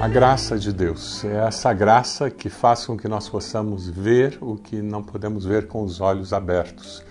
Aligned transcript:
A 0.00 0.08
graça 0.08 0.58
de 0.58 0.72
Deus 0.72 1.22
é 1.26 1.46
essa 1.46 1.74
graça 1.74 2.30
que 2.30 2.48
faz 2.48 2.86
com 2.86 2.96
que 2.96 3.06
nós 3.06 3.28
possamos 3.28 3.86
ver 3.86 4.38
o 4.40 4.56
que 4.56 4.80
não 4.80 5.02
podemos 5.02 5.44
ver 5.44 5.66
com 5.66 5.82
os 5.84 6.00
olhos 6.00 6.32
abertos. 6.32 7.04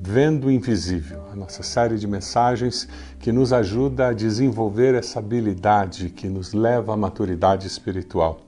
Vendo 0.00 0.48
o 0.48 0.50
Invisível, 0.50 1.22
a 1.32 1.36
nossa 1.36 1.62
série 1.62 1.96
de 1.96 2.08
mensagens 2.08 2.88
que 3.20 3.30
nos 3.30 3.52
ajuda 3.52 4.08
a 4.08 4.12
desenvolver 4.12 4.96
essa 4.96 5.20
habilidade 5.20 6.10
que 6.10 6.28
nos 6.28 6.52
leva 6.52 6.94
à 6.94 6.96
maturidade 6.96 7.68
espiritual. 7.68 8.40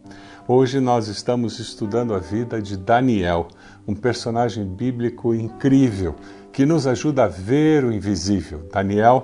Hoje 0.49 0.81
nós 0.81 1.07
estamos 1.07 1.61
estudando 1.61 2.13
a 2.13 2.19
vida 2.19 2.61
de 2.61 2.77
Daniel, 2.77 3.47
um 3.87 3.95
personagem 3.95 4.67
bíblico 4.67 5.33
incrível 5.33 6.17
que 6.53 6.67
nos 6.67 6.89
ajuda 6.89 7.27
a 7.27 7.29
ver 7.29 7.85
o 7.85 7.93
invisível. 7.93 8.69
Daniel, 8.73 9.23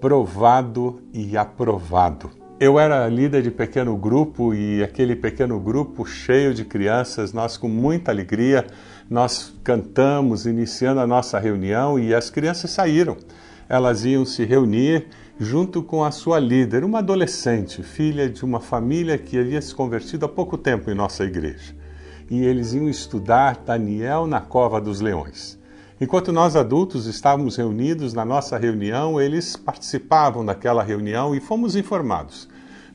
provado 0.00 1.00
e 1.14 1.36
aprovado. 1.36 2.39
Eu 2.60 2.78
era 2.78 3.08
líder 3.08 3.40
de 3.40 3.50
pequeno 3.50 3.96
grupo 3.96 4.52
e 4.52 4.84
aquele 4.84 5.16
pequeno 5.16 5.58
grupo 5.58 6.04
cheio 6.04 6.52
de 6.52 6.62
crianças, 6.62 7.32
nós 7.32 7.56
com 7.56 7.70
muita 7.70 8.10
alegria, 8.10 8.66
nós 9.08 9.54
cantamos 9.64 10.44
iniciando 10.44 11.00
a 11.00 11.06
nossa 11.06 11.38
reunião 11.38 11.98
e 11.98 12.14
as 12.14 12.28
crianças 12.28 12.70
saíram. 12.70 13.16
Elas 13.66 14.04
iam 14.04 14.26
se 14.26 14.44
reunir 14.44 15.06
junto 15.38 15.82
com 15.82 16.04
a 16.04 16.10
sua 16.10 16.38
líder, 16.38 16.84
uma 16.84 16.98
adolescente, 16.98 17.82
filha 17.82 18.28
de 18.28 18.44
uma 18.44 18.60
família 18.60 19.16
que 19.16 19.38
havia 19.38 19.62
se 19.62 19.74
convertido 19.74 20.26
há 20.26 20.28
pouco 20.28 20.58
tempo 20.58 20.90
em 20.90 20.94
nossa 20.94 21.24
igreja. 21.24 21.74
E 22.30 22.44
eles 22.44 22.74
iam 22.74 22.90
estudar 22.90 23.56
Daniel 23.64 24.26
na 24.26 24.42
cova 24.42 24.78
dos 24.78 25.00
leões. 25.00 25.58
Enquanto 26.00 26.32
nós 26.32 26.56
adultos 26.56 27.04
estávamos 27.04 27.56
reunidos 27.56 28.14
na 28.14 28.24
nossa 28.24 28.56
reunião, 28.56 29.20
eles 29.20 29.54
participavam 29.54 30.42
daquela 30.42 30.82
reunião 30.82 31.34
e 31.34 31.40
fomos 31.40 31.76
informados. 31.76 32.48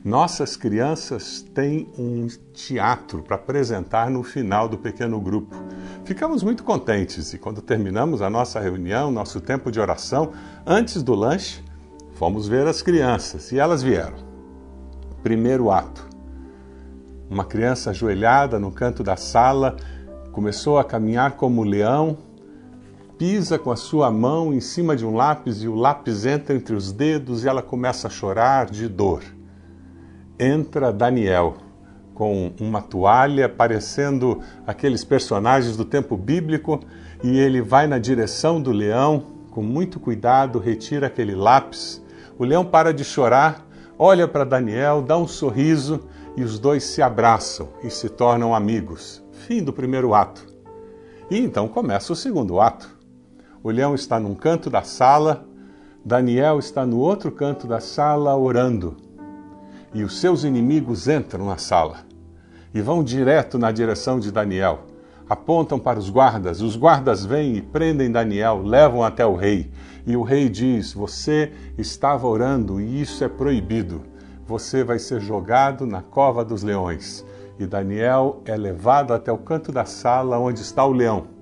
Nossas 0.04 0.56
crianças 0.56 1.40
têm 1.54 1.88
um 1.96 2.26
teatro 2.52 3.22
para 3.22 3.36
apresentar 3.36 4.10
no 4.10 4.24
final 4.24 4.68
do 4.68 4.76
pequeno 4.76 5.20
grupo. 5.20 5.54
Ficamos 6.04 6.42
muito 6.42 6.64
contentes 6.64 7.32
e, 7.32 7.38
quando 7.38 7.62
terminamos 7.62 8.20
a 8.20 8.28
nossa 8.28 8.58
reunião, 8.58 9.12
nosso 9.12 9.40
tempo 9.40 9.70
de 9.70 9.78
oração, 9.78 10.32
antes 10.66 11.00
do 11.00 11.14
lanche, 11.14 11.62
fomos 12.14 12.48
ver 12.48 12.66
as 12.66 12.82
crianças 12.82 13.52
e 13.52 13.58
elas 13.60 13.84
vieram. 13.84 14.18
Primeiro 15.22 15.70
ato: 15.70 16.08
uma 17.30 17.44
criança 17.44 17.90
ajoelhada 17.90 18.58
no 18.58 18.72
canto 18.72 19.04
da 19.04 19.16
sala 19.16 19.76
começou 20.32 20.76
a 20.76 20.84
caminhar 20.84 21.32
como 21.36 21.62
leão 21.62 22.25
pisa 23.18 23.58
com 23.58 23.70
a 23.70 23.76
sua 23.76 24.10
mão 24.10 24.52
em 24.52 24.60
cima 24.60 24.94
de 24.94 25.06
um 25.06 25.14
lápis 25.14 25.62
e 25.62 25.68
o 25.68 25.74
lápis 25.74 26.26
entra 26.26 26.54
entre 26.54 26.74
os 26.74 26.92
dedos 26.92 27.44
e 27.44 27.48
ela 27.48 27.62
começa 27.62 28.08
a 28.08 28.10
chorar 28.10 28.66
de 28.66 28.88
dor. 28.88 29.22
Entra 30.38 30.92
Daniel 30.92 31.56
com 32.14 32.52
uma 32.60 32.82
toalha 32.82 33.48
parecendo 33.48 34.40
aqueles 34.66 35.04
personagens 35.04 35.76
do 35.76 35.84
tempo 35.84 36.16
bíblico 36.16 36.80
e 37.22 37.38
ele 37.38 37.62
vai 37.62 37.86
na 37.86 37.98
direção 37.98 38.60
do 38.60 38.70
leão, 38.70 39.24
com 39.50 39.62
muito 39.62 39.98
cuidado, 39.98 40.58
retira 40.58 41.06
aquele 41.06 41.34
lápis. 41.34 42.02
O 42.38 42.44
leão 42.44 42.64
para 42.64 42.92
de 42.92 43.04
chorar, 43.04 43.66
olha 43.98 44.28
para 44.28 44.44
Daniel, 44.44 45.00
dá 45.00 45.16
um 45.16 45.26
sorriso 45.26 46.06
e 46.36 46.42
os 46.42 46.58
dois 46.58 46.84
se 46.84 47.00
abraçam 47.00 47.68
e 47.82 47.88
se 47.88 48.10
tornam 48.10 48.54
amigos. 48.54 49.22
Fim 49.32 49.62
do 49.62 49.72
primeiro 49.72 50.14
ato. 50.14 50.46
E 51.30 51.38
então 51.38 51.66
começa 51.66 52.12
o 52.12 52.16
segundo 52.16 52.60
ato. 52.60 52.95
O 53.66 53.70
leão 53.72 53.96
está 53.96 54.20
num 54.20 54.32
canto 54.32 54.70
da 54.70 54.82
sala, 54.82 55.44
Daniel 56.04 56.60
está 56.60 56.86
no 56.86 57.00
outro 57.00 57.32
canto 57.32 57.66
da 57.66 57.80
sala 57.80 58.36
orando. 58.36 58.96
E 59.92 60.04
os 60.04 60.20
seus 60.20 60.44
inimigos 60.44 61.08
entram 61.08 61.46
na 61.46 61.56
sala 61.56 61.96
e 62.72 62.80
vão 62.80 63.02
direto 63.02 63.58
na 63.58 63.72
direção 63.72 64.20
de 64.20 64.30
Daniel. 64.30 64.84
Apontam 65.28 65.80
para 65.80 65.98
os 65.98 66.08
guardas, 66.08 66.60
os 66.60 66.76
guardas 66.76 67.24
vêm 67.24 67.56
e 67.56 67.60
prendem 67.60 68.08
Daniel, 68.08 68.62
levam 68.62 69.02
até 69.02 69.26
o 69.26 69.34
rei. 69.34 69.68
E 70.06 70.16
o 70.16 70.22
rei 70.22 70.48
diz: 70.48 70.92
Você 70.92 71.50
estava 71.76 72.28
orando 72.28 72.80
e 72.80 73.00
isso 73.02 73.24
é 73.24 73.28
proibido. 73.28 74.00
Você 74.46 74.84
vai 74.84 75.00
ser 75.00 75.20
jogado 75.20 75.84
na 75.84 76.02
cova 76.02 76.44
dos 76.44 76.62
leões. 76.62 77.26
E 77.58 77.66
Daniel 77.66 78.42
é 78.44 78.56
levado 78.56 79.12
até 79.12 79.32
o 79.32 79.38
canto 79.38 79.72
da 79.72 79.84
sala 79.84 80.38
onde 80.38 80.60
está 80.60 80.86
o 80.86 80.92
leão. 80.92 81.34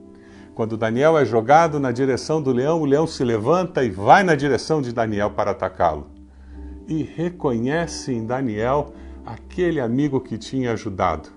Quando 0.55 0.77
Daniel 0.77 1.19
é 1.19 1.25
jogado 1.25 1.81
na 1.81 1.91
direção 1.91 2.41
do 2.41 2.53
leão, 2.53 2.81
o 2.81 2.85
leão 2.85 3.09
se 3.09 3.25
levanta 3.25 3.83
e 3.83 3.91
vai 3.91 4.23
na 4.23 4.37
direção 4.37 4.81
de 4.81 4.93
Daniel 4.93 5.31
para 5.31 5.51
atacá-lo. 5.51 6.07
E 6.87 7.03
reconhece 7.03 8.13
em 8.13 8.25
Daniel 8.25 8.93
aquele 9.27 9.81
amigo 9.81 10.21
que 10.21 10.39
tinha 10.39 10.73
ajudado. 10.73 11.29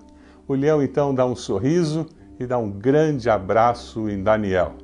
O 0.46 0.54
leão 0.54 0.80
então 0.80 1.12
dá 1.12 1.26
um 1.26 1.34
sorriso 1.34 2.06
e 2.38 2.46
dá 2.46 2.58
um 2.58 2.70
grande 2.70 3.28
abraço 3.28 4.08
em 4.08 4.22
Daniel. 4.22 4.74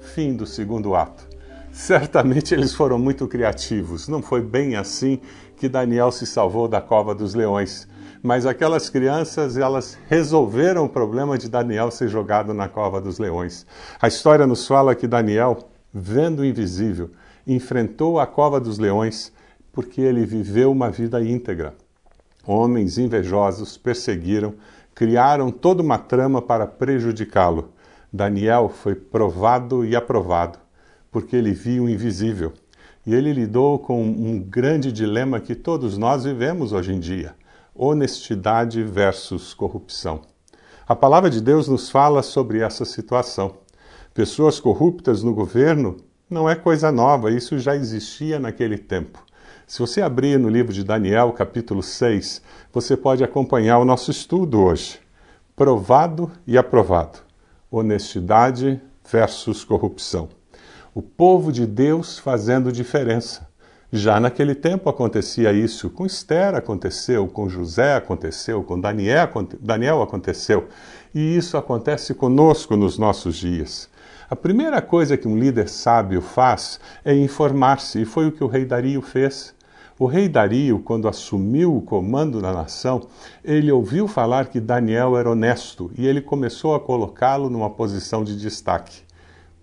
Fim 0.00 0.34
do 0.34 0.46
segundo 0.46 0.94
ato. 0.94 1.28
Certamente 1.70 2.54
eles 2.54 2.74
foram 2.74 2.98
muito 2.98 3.28
criativos. 3.28 4.08
Não 4.08 4.22
foi 4.22 4.40
bem 4.40 4.76
assim 4.76 5.20
que 5.56 5.68
Daniel 5.68 6.10
se 6.10 6.24
salvou 6.24 6.68
da 6.68 6.80
cova 6.80 7.14
dos 7.14 7.34
leões 7.34 7.86
mas 8.22 8.46
aquelas 8.46 8.90
crianças 8.90 9.56
elas 9.56 9.98
resolveram 10.08 10.84
o 10.84 10.88
problema 10.88 11.38
de 11.38 11.48
Daniel 11.48 11.90
ser 11.90 12.08
jogado 12.08 12.52
na 12.52 12.68
cova 12.68 13.00
dos 13.00 13.18
leões. 13.18 13.66
A 14.00 14.08
história 14.08 14.46
nos 14.46 14.66
fala 14.66 14.94
que 14.94 15.06
Daniel, 15.06 15.68
vendo 15.92 16.40
o 16.40 16.44
invisível, 16.44 17.10
enfrentou 17.46 18.18
a 18.18 18.26
cova 18.26 18.60
dos 18.60 18.78
leões 18.78 19.32
porque 19.72 20.00
ele 20.00 20.24
viveu 20.26 20.72
uma 20.72 20.90
vida 20.90 21.22
íntegra. 21.22 21.74
Homens 22.44 22.98
invejosos 22.98 23.76
perseguiram, 23.76 24.54
criaram 24.94 25.50
toda 25.50 25.82
uma 25.82 25.98
trama 25.98 26.42
para 26.42 26.66
prejudicá-lo. 26.66 27.70
Daniel 28.12 28.68
foi 28.68 28.94
provado 28.94 29.84
e 29.84 29.94
aprovado 29.94 30.58
porque 31.10 31.36
ele 31.36 31.52
viu 31.52 31.84
o 31.84 31.88
invisível. 31.88 32.52
E 33.06 33.14
ele 33.14 33.32
lidou 33.32 33.78
com 33.78 34.02
um 34.02 34.38
grande 34.38 34.92
dilema 34.92 35.40
que 35.40 35.54
todos 35.54 35.96
nós 35.96 36.24
vivemos 36.24 36.72
hoje 36.72 36.92
em 36.92 37.00
dia 37.00 37.34
honestidade 37.78 38.82
versus 38.82 39.54
corrupção. 39.54 40.22
A 40.86 40.96
palavra 40.96 41.30
de 41.30 41.40
Deus 41.40 41.68
nos 41.68 41.88
fala 41.88 42.22
sobre 42.24 42.58
essa 42.58 42.84
situação. 42.84 43.58
Pessoas 44.12 44.58
corruptas 44.58 45.22
no 45.22 45.32
governo 45.32 45.96
não 46.28 46.50
é 46.50 46.56
coisa 46.56 46.90
nova, 46.90 47.30
isso 47.30 47.56
já 47.56 47.76
existia 47.76 48.40
naquele 48.40 48.76
tempo. 48.76 49.24
Se 49.64 49.78
você 49.78 50.02
abrir 50.02 50.38
no 50.38 50.48
livro 50.48 50.72
de 50.72 50.82
Daniel, 50.82 51.32
capítulo 51.32 51.82
6, 51.82 52.42
você 52.72 52.96
pode 52.96 53.22
acompanhar 53.22 53.78
o 53.78 53.84
nosso 53.84 54.10
estudo 54.10 54.60
hoje. 54.60 54.98
Provado 55.54 56.32
e 56.46 56.58
aprovado. 56.58 57.18
Honestidade 57.70 58.80
versus 59.08 59.62
corrupção. 59.62 60.30
O 60.92 61.00
povo 61.00 61.52
de 61.52 61.64
Deus 61.64 62.18
fazendo 62.18 62.72
diferença. 62.72 63.47
Já 63.90 64.20
naquele 64.20 64.54
tempo 64.54 64.90
acontecia 64.90 65.50
isso, 65.50 65.88
com 65.88 66.04
Esther 66.04 66.54
aconteceu, 66.54 67.26
com 67.26 67.48
José 67.48 67.94
aconteceu, 67.94 68.62
com 68.62 68.78
Daniel, 68.78 69.30
Daniel 69.58 70.02
aconteceu, 70.02 70.68
e 71.14 71.38
isso 71.38 71.56
acontece 71.56 72.12
conosco 72.12 72.76
nos 72.76 72.98
nossos 72.98 73.36
dias. 73.36 73.88
A 74.28 74.36
primeira 74.36 74.82
coisa 74.82 75.16
que 75.16 75.26
um 75.26 75.38
líder 75.38 75.70
sábio 75.70 76.20
faz 76.20 76.78
é 77.02 77.14
informar-se, 77.14 78.02
e 78.02 78.04
foi 78.04 78.28
o 78.28 78.32
que 78.32 78.44
o 78.44 78.46
rei 78.46 78.66
Dario 78.66 79.00
fez. 79.00 79.54
O 79.98 80.04
rei 80.04 80.28
Dario, 80.28 80.80
quando 80.80 81.08
assumiu 81.08 81.74
o 81.74 81.80
comando 81.80 82.42
da 82.42 82.52
nação, 82.52 83.08
ele 83.42 83.72
ouviu 83.72 84.06
falar 84.06 84.48
que 84.48 84.60
Daniel 84.60 85.16
era 85.16 85.30
honesto 85.30 85.90
e 85.96 86.06
ele 86.06 86.20
começou 86.20 86.74
a 86.74 86.80
colocá-lo 86.80 87.48
numa 87.48 87.70
posição 87.70 88.22
de 88.22 88.38
destaque. 88.38 89.00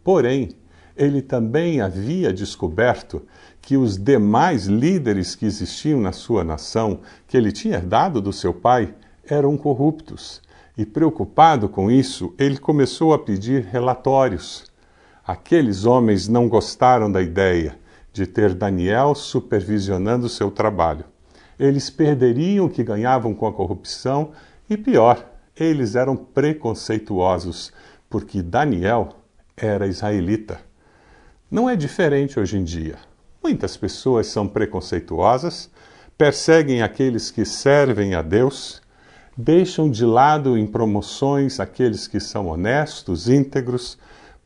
Porém, 0.03 0.49
ele 0.97 1.21
também 1.21 1.79
havia 1.79 2.33
descoberto 2.33 3.21
que 3.65 3.75
os 3.75 3.97
demais 3.97 4.67
líderes 4.67 5.33
que 5.33 5.43
existiam 5.43 5.99
na 5.99 6.11
sua 6.11 6.43
nação, 6.43 6.99
que 7.27 7.35
ele 7.35 7.51
tinha 7.51 7.73
herdado 7.73 8.21
do 8.21 8.31
seu 8.31 8.53
pai, 8.53 8.93
eram 9.27 9.57
corruptos. 9.57 10.39
E 10.77 10.85
preocupado 10.85 11.67
com 11.67 11.89
isso, 11.89 12.31
ele 12.37 12.59
começou 12.59 13.11
a 13.11 13.17
pedir 13.17 13.63
relatórios. 13.63 14.71
Aqueles 15.25 15.83
homens 15.83 16.27
não 16.27 16.47
gostaram 16.47 17.11
da 17.11 17.23
ideia 17.23 17.75
de 18.13 18.27
ter 18.27 18.53
Daniel 18.53 19.15
supervisionando 19.15 20.29
seu 20.29 20.51
trabalho. 20.51 21.05
Eles 21.57 21.89
perderiam 21.89 22.67
o 22.67 22.69
que 22.69 22.83
ganhavam 22.83 23.33
com 23.33 23.47
a 23.47 23.53
corrupção 23.53 24.29
e, 24.69 24.77
pior, 24.77 25.27
eles 25.55 25.95
eram 25.95 26.15
preconceituosos, 26.15 27.73
porque 28.07 28.43
Daniel 28.43 29.09
era 29.57 29.87
israelita. 29.87 30.59
Não 31.49 31.67
é 31.67 31.75
diferente 31.75 32.39
hoje 32.39 32.59
em 32.59 32.63
dia. 32.63 32.97
Muitas 33.47 33.77
pessoas 33.77 34.25
são 34.25 34.47
preconceituosas, 34.47 35.69
perseguem 36.17 36.81
aqueles 36.81 37.29
que 37.29 37.45
servem 37.45 38.15
a 38.15 38.23
Deus, 38.23 38.81
deixam 39.37 39.87
de 39.87 40.03
lado 40.03 40.57
em 40.57 40.65
promoções 40.65 41.59
aqueles 41.59 42.07
que 42.07 42.19
são 42.19 42.47
honestos, 42.47 43.29
íntegros, 43.29 43.99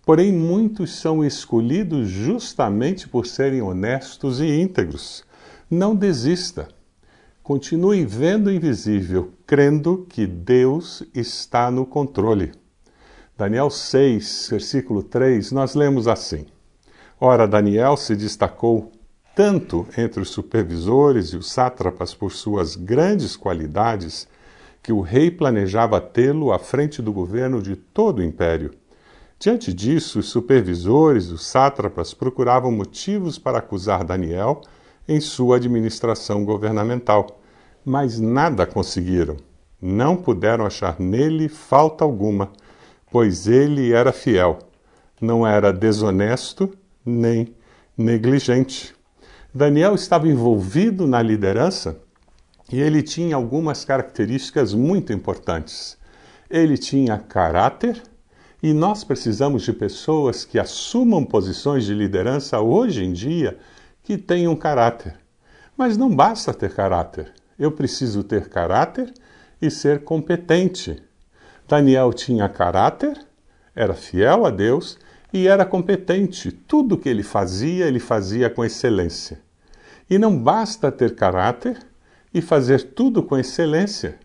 porém 0.06 0.34
muitos 0.34 0.98
são 0.98 1.24
escolhidos 1.24 2.10
justamente 2.10 3.08
por 3.08 3.26
serem 3.26 3.62
honestos 3.62 4.42
e 4.42 4.60
íntegros. 4.60 5.24
Não 5.72 5.96
desista. 5.96 6.68
Continue 7.42 8.04
vendo 8.04 8.48
o 8.48 8.52
invisível, 8.52 9.32
crendo 9.48 10.06
que 10.10 10.28
Deus 10.28 11.04
está 11.16 11.72
no 11.72 11.86
controle. 11.86 12.52
Daniel 13.38 13.70
6, 13.70 14.48
versículo 14.52 15.02
3, 15.02 15.54
nós 15.54 15.74
lemos 15.74 16.06
assim: 16.06 16.48
Ora, 17.22 17.46
Daniel 17.46 17.98
se 17.98 18.16
destacou 18.16 18.94
tanto 19.36 19.86
entre 19.98 20.22
os 20.22 20.30
supervisores 20.30 21.28
e 21.28 21.38
os 21.38 21.52
sátrapas 21.52 22.14
por 22.14 22.32
suas 22.32 22.78
grandes 22.78 23.36
qualidades 23.36 24.26
que 24.82 24.94
o 24.94 25.02
rei 25.02 25.30
planejava 25.30 26.00
tê-lo 26.00 26.54
à 26.54 26.58
frente 26.58 27.02
do 27.02 27.12
governo 27.12 27.62
de 27.62 27.76
todo 27.76 28.20
o 28.20 28.24
império. 28.24 28.72
Diante 29.38 29.74
disso, 29.74 30.20
os 30.20 30.30
supervisores 30.30 31.26
e 31.26 31.34
os 31.34 31.46
sátrapas 31.46 32.14
procuravam 32.14 32.72
motivos 32.72 33.38
para 33.38 33.58
acusar 33.58 34.06
Daniel 34.06 34.62
em 35.06 35.20
sua 35.20 35.58
administração 35.58 36.46
governamental, 36.46 37.42
mas 37.84 38.18
nada 38.18 38.66
conseguiram. 38.66 39.36
Não 39.82 40.16
puderam 40.16 40.66
achar 40.66 40.98
nele 40.98 41.50
falta 41.50 42.06
alguma, 42.06 42.50
pois 43.12 43.46
ele 43.46 43.92
era 43.92 44.14
fiel, 44.14 44.60
não 45.22 45.46
era 45.46 45.74
desonesto 45.74 46.79
nem 47.10 47.54
negligente. 47.98 48.96
Daniel 49.54 49.96
estava 49.96 50.28
envolvido 50.28 51.08
na 51.08 51.22
liderança 51.22 52.00
e 52.72 52.80
ele 52.80 53.02
tinha 53.02 53.36
algumas 53.36 53.84
características 53.84 54.74
muito 54.74 55.12
importantes. 55.12 55.98
Ele 56.50 56.78
tinha 56.78 57.18
caráter, 57.18 58.02
e 58.62 58.74
nós 58.74 59.04
precisamos 59.04 59.64
de 59.64 59.72
pessoas 59.72 60.44
que 60.44 60.60
assumam 60.60 61.24
posições 61.24 61.86
de 61.86 61.94
liderança 61.94 62.60
hoje 62.60 63.04
em 63.06 63.14
dia 63.14 63.58
que 64.04 64.18
tenham 64.18 64.56
caráter. 64.56 65.16
Mas 65.78 65.96
não 65.96 66.14
basta 66.14 66.54
ter 66.54 66.74
caráter. 66.74 67.32
Eu 67.58 67.72
preciso 67.72 68.24
ter 68.24 68.50
caráter 68.50 69.14
e 69.62 69.72
ser 69.72 70.04
competente. 70.04 71.02
Daniel 71.68 72.12
tinha 72.12 72.50
caráter, 72.50 73.18
era 73.76 73.94
fiel 73.94 74.46
a 74.46 74.50
Deus 74.50 74.98
e 75.32 75.48
era 75.48 75.66
competente. 75.66 76.52
Tudo 76.52 76.98
que 76.98 77.10
ele 77.10 77.24
fazia, 77.24 77.86
ele 77.86 78.00
fazia 78.00 78.50
com 78.50 78.66
excelência. 78.66 79.40
E 80.10 80.18
não 80.18 80.38
basta 80.38 80.92
ter 80.92 81.16
caráter 81.16 81.78
e 82.34 82.42
fazer 82.42 82.94
tudo 82.94 83.22
com 83.22 83.38
excelência. 83.38 84.20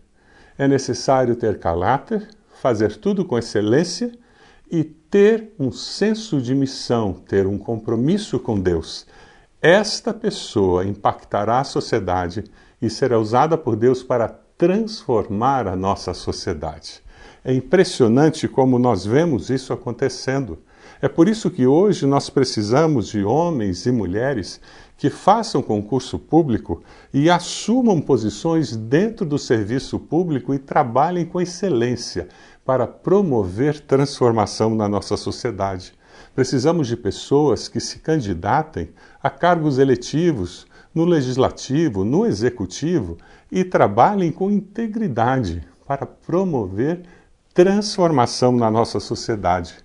É 0.57 0.67
necessário 0.67 1.35
ter 1.35 1.59
caráter, 1.59 2.27
fazer 2.61 2.95
tudo 2.95 3.25
com 3.25 3.37
excelência 3.37 4.11
e 4.71 4.83
ter 4.83 5.53
um 5.59 5.71
senso 5.71 6.41
de 6.41 6.55
missão, 6.55 7.13
ter 7.13 7.45
um 7.45 7.57
compromisso 7.57 8.39
com 8.39 8.59
Deus. 8.59 9.05
Esta 9.61 10.13
pessoa 10.13 10.85
impactará 10.85 11.59
a 11.59 11.63
sociedade 11.63 12.43
e 12.81 12.89
será 12.89 13.19
usada 13.19 13.57
por 13.57 13.75
Deus 13.75 14.03
para 14.03 14.27
transformar 14.57 15.67
a 15.67 15.75
nossa 15.75 16.13
sociedade. 16.13 17.01
É 17.43 17.53
impressionante 17.53 18.47
como 18.47 18.79
nós 18.79 19.05
vemos 19.05 19.49
isso 19.49 19.71
acontecendo. 19.71 20.59
É 21.01 21.07
por 21.07 21.27
isso 21.27 21.51
que 21.51 21.67
hoje 21.67 22.05
nós 22.05 22.29
precisamos 22.29 23.07
de 23.09 23.23
homens 23.23 23.85
e 23.85 23.91
mulheres 23.91 24.61
que 24.97 25.09
façam 25.09 25.61
concurso 25.61 26.17
público 26.17 26.81
e 27.13 27.29
assumam 27.29 27.99
posições 27.99 28.75
dentro 28.75 29.25
do 29.25 29.37
serviço 29.37 29.99
público 29.99 30.53
e 30.53 30.59
trabalhem 30.59 31.25
com 31.25 31.41
excelência 31.41 32.29
para 32.63 32.87
promover 32.87 33.79
transformação 33.81 34.73
na 34.73 34.87
nossa 34.87 35.17
sociedade. 35.17 35.93
Precisamos 36.33 36.87
de 36.87 36.95
pessoas 36.95 37.67
que 37.67 37.79
se 37.79 37.99
candidatem 37.99 38.89
a 39.21 39.29
cargos 39.29 39.77
eletivos 39.77 40.65
no 40.93 41.03
legislativo, 41.03 42.05
no 42.05 42.25
executivo 42.25 43.17
e 43.51 43.65
trabalhem 43.65 44.31
com 44.31 44.49
integridade 44.49 45.61
para 45.85 46.05
promover 46.05 47.01
transformação 47.53 48.53
na 48.53 48.71
nossa 48.71 48.99
sociedade. 48.99 49.84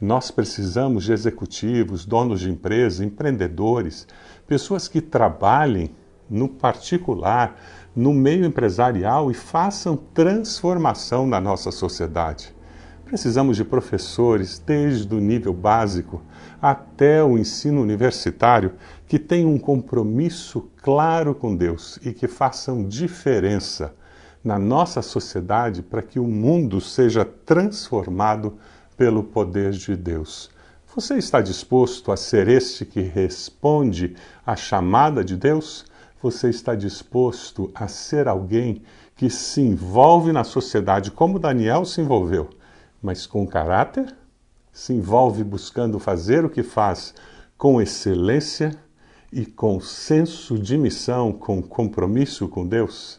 Nós 0.00 0.30
precisamos 0.30 1.04
de 1.04 1.12
executivos, 1.12 2.06
donos 2.06 2.40
de 2.40 2.48
empresas, 2.48 3.00
empreendedores, 3.00 4.06
pessoas 4.46 4.88
que 4.88 5.00
trabalhem 5.00 5.94
no 6.28 6.48
particular, 6.48 7.60
no 7.94 8.14
meio 8.14 8.46
empresarial 8.46 9.30
e 9.30 9.34
façam 9.34 9.96
transformação 9.96 11.26
na 11.26 11.38
nossa 11.38 11.70
sociedade. 11.70 12.54
Precisamos 13.04 13.58
de 13.58 13.64
professores, 13.64 14.58
desde 14.58 15.12
o 15.14 15.20
nível 15.20 15.52
básico 15.52 16.22
até 16.62 17.22
o 17.22 17.36
ensino 17.36 17.82
universitário, 17.82 18.74
que 19.06 19.18
tenham 19.18 19.52
um 19.52 19.58
compromisso 19.58 20.70
claro 20.80 21.34
com 21.34 21.54
Deus 21.54 21.98
e 22.02 22.14
que 22.14 22.26
façam 22.26 22.84
diferença 22.84 23.94
na 24.42 24.58
nossa 24.58 25.02
sociedade 25.02 25.82
para 25.82 26.00
que 26.00 26.18
o 26.18 26.26
mundo 26.26 26.80
seja 26.80 27.22
transformado 27.24 28.56
pelo 29.00 29.24
poder 29.24 29.70
de 29.70 29.96
Deus. 29.96 30.50
Você 30.94 31.16
está 31.16 31.40
disposto 31.40 32.12
a 32.12 32.18
ser 32.18 32.48
este 32.48 32.84
que 32.84 33.00
responde 33.00 34.14
à 34.44 34.54
chamada 34.54 35.24
de 35.24 35.38
Deus? 35.38 35.86
Você 36.22 36.50
está 36.50 36.74
disposto 36.74 37.70
a 37.74 37.88
ser 37.88 38.28
alguém 38.28 38.82
que 39.16 39.30
se 39.30 39.62
envolve 39.62 40.32
na 40.32 40.44
sociedade 40.44 41.10
como 41.10 41.38
Daniel 41.38 41.86
se 41.86 42.02
envolveu, 42.02 42.50
mas 43.02 43.24
com 43.24 43.46
caráter? 43.46 44.14
Se 44.70 44.92
envolve 44.92 45.42
buscando 45.44 45.98
fazer 45.98 46.44
o 46.44 46.50
que 46.50 46.62
faz 46.62 47.14
com 47.56 47.80
excelência 47.80 48.78
e 49.32 49.46
com 49.46 49.80
senso 49.80 50.58
de 50.58 50.76
missão, 50.76 51.32
com 51.32 51.62
compromisso 51.62 52.46
com 52.48 52.66
Deus? 52.66 53.18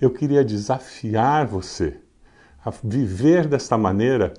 Eu 0.00 0.10
queria 0.10 0.44
desafiar 0.44 1.46
você 1.46 2.00
a 2.64 2.70
viver 2.82 3.46
desta 3.46 3.78
maneira 3.78 4.34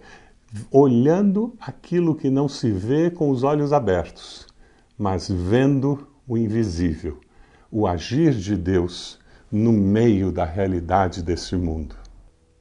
olhando 0.72 1.54
aquilo 1.60 2.16
que 2.16 2.30
não 2.30 2.48
se 2.48 2.72
vê 2.72 3.10
com 3.10 3.30
os 3.30 3.44
olhos 3.44 3.74
abertos, 3.74 4.46
mas 4.98 5.30
vendo 5.30 6.08
o 6.28 6.38
invisível, 6.38 7.20
o 7.72 7.88
agir 7.88 8.34
de 8.34 8.56
Deus 8.56 9.20
no 9.52 9.72
meio 9.72 10.32
da 10.32 10.46
realidade 10.46 11.22
desse 11.22 11.56
mundo. 11.56 11.96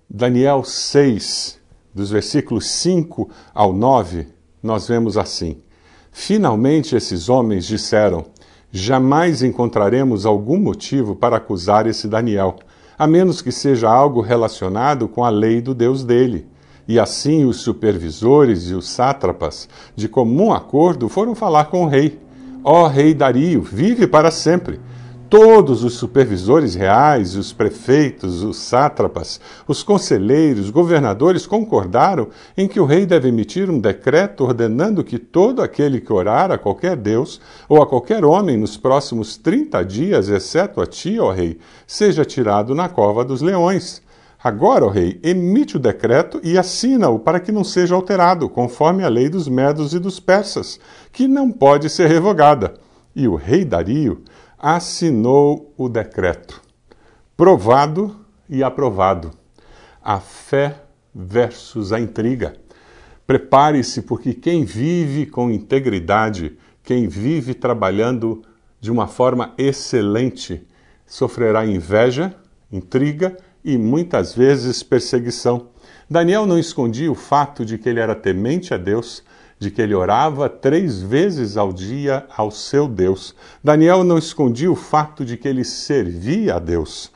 Daniel 0.08 0.62
6, 0.64 1.58
dos 1.94 2.10
versículos 2.10 2.66
5 2.66 3.30
ao 3.54 3.72
9, 3.72 4.28
nós 4.62 4.88
vemos 4.88 5.16
assim: 5.16 5.62
Finalmente 6.10 6.94
esses 6.94 7.28
homens 7.28 7.64
disseram: 7.66 8.26
Jamais 8.70 9.42
encontraremos 9.42 10.26
algum 10.26 10.58
motivo 10.58 11.16
para 11.16 11.36
acusar 11.36 11.86
esse 11.86 12.06
Daniel, 12.08 12.56
a 12.98 13.06
menos 13.06 13.40
que 13.40 13.50
seja 13.50 13.90
algo 13.90 14.20
relacionado 14.20 15.08
com 15.08 15.24
a 15.24 15.30
lei 15.30 15.60
do 15.60 15.74
Deus 15.74 16.04
dele. 16.04 16.46
E 16.86 16.98
assim 16.98 17.44
os 17.44 17.58
supervisores 17.58 18.70
e 18.70 18.74
os 18.74 18.88
sátrapas, 18.88 19.68
de 19.94 20.08
comum 20.08 20.52
acordo, 20.52 21.08
foram 21.08 21.34
falar 21.34 21.66
com 21.66 21.84
o 21.84 21.88
rei. 21.88 22.20
Ó 22.64 22.84
oh, 22.84 22.86
rei 22.86 23.14
Dario, 23.14 23.62
vive 23.62 24.06
para 24.06 24.30
sempre. 24.30 24.80
Todos 25.32 25.82
os 25.82 25.94
supervisores 25.94 26.74
reais, 26.74 27.36
os 27.36 27.54
prefeitos, 27.54 28.42
os 28.42 28.58
sátrapas, 28.58 29.40
os 29.66 29.82
conselheiros, 29.82 30.68
governadores 30.68 31.46
concordaram 31.46 32.28
em 32.54 32.68
que 32.68 32.78
o 32.78 32.84
rei 32.84 33.06
deve 33.06 33.28
emitir 33.28 33.70
um 33.70 33.80
decreto 33.80 34.44
ordenando 34.44 35.02
que 35.02 35.18
todo 35.18 35.62
aquele 35.62 36.02
que 36.02 36.12
orar 36.12 36.52
a 36.52 36.58
qualquer 36.58 36.96
Deus 36.96 37.40
ou 37.66 37.80
a 37.80 37.86
qualquer 37.86 38.26
homem 38.26 38.58
nos 38.58 38.76
próximos 38.76 39.38
trinta 39.38 39.82
dias, 39.82 40.28
exceto 40.28 40.82
a 40.82 40.86
ti, 40.86 41.18
ó 41.18 41.32
rei, 41.32 41.58
seja 41.86 42.26
tirado 42.26 42.74
na 42.74 42.90
cova 42.90 43.24
dos 43.24 43.40
leões. 43.40 44.02
Agora, 44.44 44.84
o 44.84 44.88
rei, 44.88 45.20
emite 45.22 45.76
o 45.76 45.80
decreto 45.80 46.40
e 46.42 46.58
assina-o 46.58 47.16
para 47.16 47.38
que 47.38 47.52
não 47.52 47.62
seja 47.62 47.94
alterado, 47.94 48.48
conforme 48.48 49.04
a 49.04 49.08
lei 49.08 49.28
dos 49.28 49.46
medos 49.46 49.94
e 49.94 50.00
dos 50.00 50.18
persas, 50.18 50.80
que 51.12 51.28
não 51.28 51.52
pode 51.52 51.88
ser 51.88 52.08
revogada. 52.08 52.74
E 53.14 53.28
o 53.28 53.36
rei 53.36 53.64
Dario 53.64 54.22
assinou 54.58 55.72
o 55.76 55.88
decreto. 55.88 56.60
Provado 57.36 58.16
e 58.48 58.64
aprovado. 58.64 59.30
A 60.02 60.18
fé 60.18 60.74
versus 61.14 61.92
a 61.92 62.00
intriga. 62.00 62.56
Prepare-se, 63.24 64.02
porque 64.02 64.34
quem 64.34 64.64
vive 64.64 65.24
com 65.24 65.52
integridade, 65.52 66.58
quem 66.82 67.06
vive 67.06 67.54
trabalhando 67.54 68.42
de 68.80 68.90
uma 68.90 69.06
forma 69.06 69.54
excelente, 69.56 70.66
sofrerá 71.06 71.64
inveja, 71.64 72.34
intriga 72.72 73.36
e 73.64 73.78
muitas 73.78 74.34
vezes 74.34 74.82
perseguição. 74.82 75.68
Daniel 76.08 76.46
não 76.46 76.58
escondia 76.58 77.10
o 77.10 77.14
fato 77.14 77.64
de 77.64 77.78
que 77.78 77.88
ele 77.88 78.00
era 78.00 78.14
temente 78.14 78.74
a 78.74 78.76
Deus, 78.76 79.22
de 79.58 79.70
que 79.70 79.80
ele 79.80 79.94
orava 79.94 80.48
três 80.48 81.00
vezes 81.00 81.56
ao 81.56 81.72
dia 81.72 82.26
ao 82.36 82.50
seu 82.50 82.88
Deus. 82.88 83.34
Daniel 83.62 84.02
não 84.02 84.18
escondia 84.18 84.70
o 84.70 84.76
fato 84.76 85.24
de 85.24 85.36
que 85.36 85.46
ele 85.46 85.64
servia 85.64 86.56
a 86.56 86.58
Deus. 86.58 87.12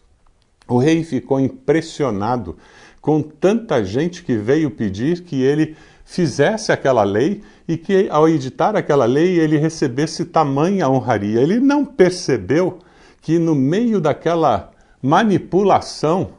O 0.69 0.79
rei 0.79 1.05
ficou 1.05 1.41
impressionado 1.41 2.57
com 3.01 3.21
tanta 3.21 3.85
gente 3.85 4.23
que 4.25 4.37
veio 4.37 4.71
pedir 4.71 5.23
que 5.23 5.43
ele 5.43 5.77
fizesse 6.05 6.71
aquela 6.73 7.03
lei 7.03 7.43
e 7.69 7.77
que, 7.77 8.09
ao 8.11 8.29
editar 8.29 8.77
aquela 8.77 9.05
lei, 9.05 9.39
ele 9.39 9.59
recebesse 9.59 10.25
tamanha 10.25 10.89
honraria. 10.89 11.41
Ele 11.41 11.59
não 11.59 11.85
percebeu 11.85 12.79
que, 13.21 13.39
no 13.39 13.55
meio 13.55 14.01
daquela 14.01 14.71
manipulação, 15.03 16.31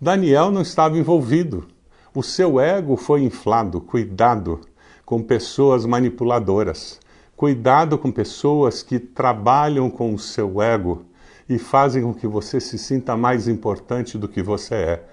Daniel 0.00 0.50
não 0.50 0.62
estava 0.62 0.96
envolvido. 0.96 1.66
O 2.14 2.22
seu 2.22 2.58
ego 2.58 2.96
foi 2.96 3.22
inflado. 3.22 3.80
Cuidado 3.80 4.60
com 5.04 5.22
pessoas 5.22 5.84
manipuladoras. 5.84 6.98
Cuidado 7.36 7.98
com 7.98 8.10
pessoas 8.10 8.82
que 8.82 8.98
trabalham 8.98 9.90
com 9.90 10.14
o 10.14 10.18
seu 10.18 10.60
ego 10.60 11.04
e 11.48 11.58
fazem 11.58 12.02
com 12.02 12.12
que 12.12 12.26
você 12.26 12.60
se 12.60 12.78
sinta 12.78 13.16
mais 13.16 13.46
importante 13.46 14.18
do 14.18 14.28
que 14.28 14.42
você 14.42 14.74
é. 14.74 15.04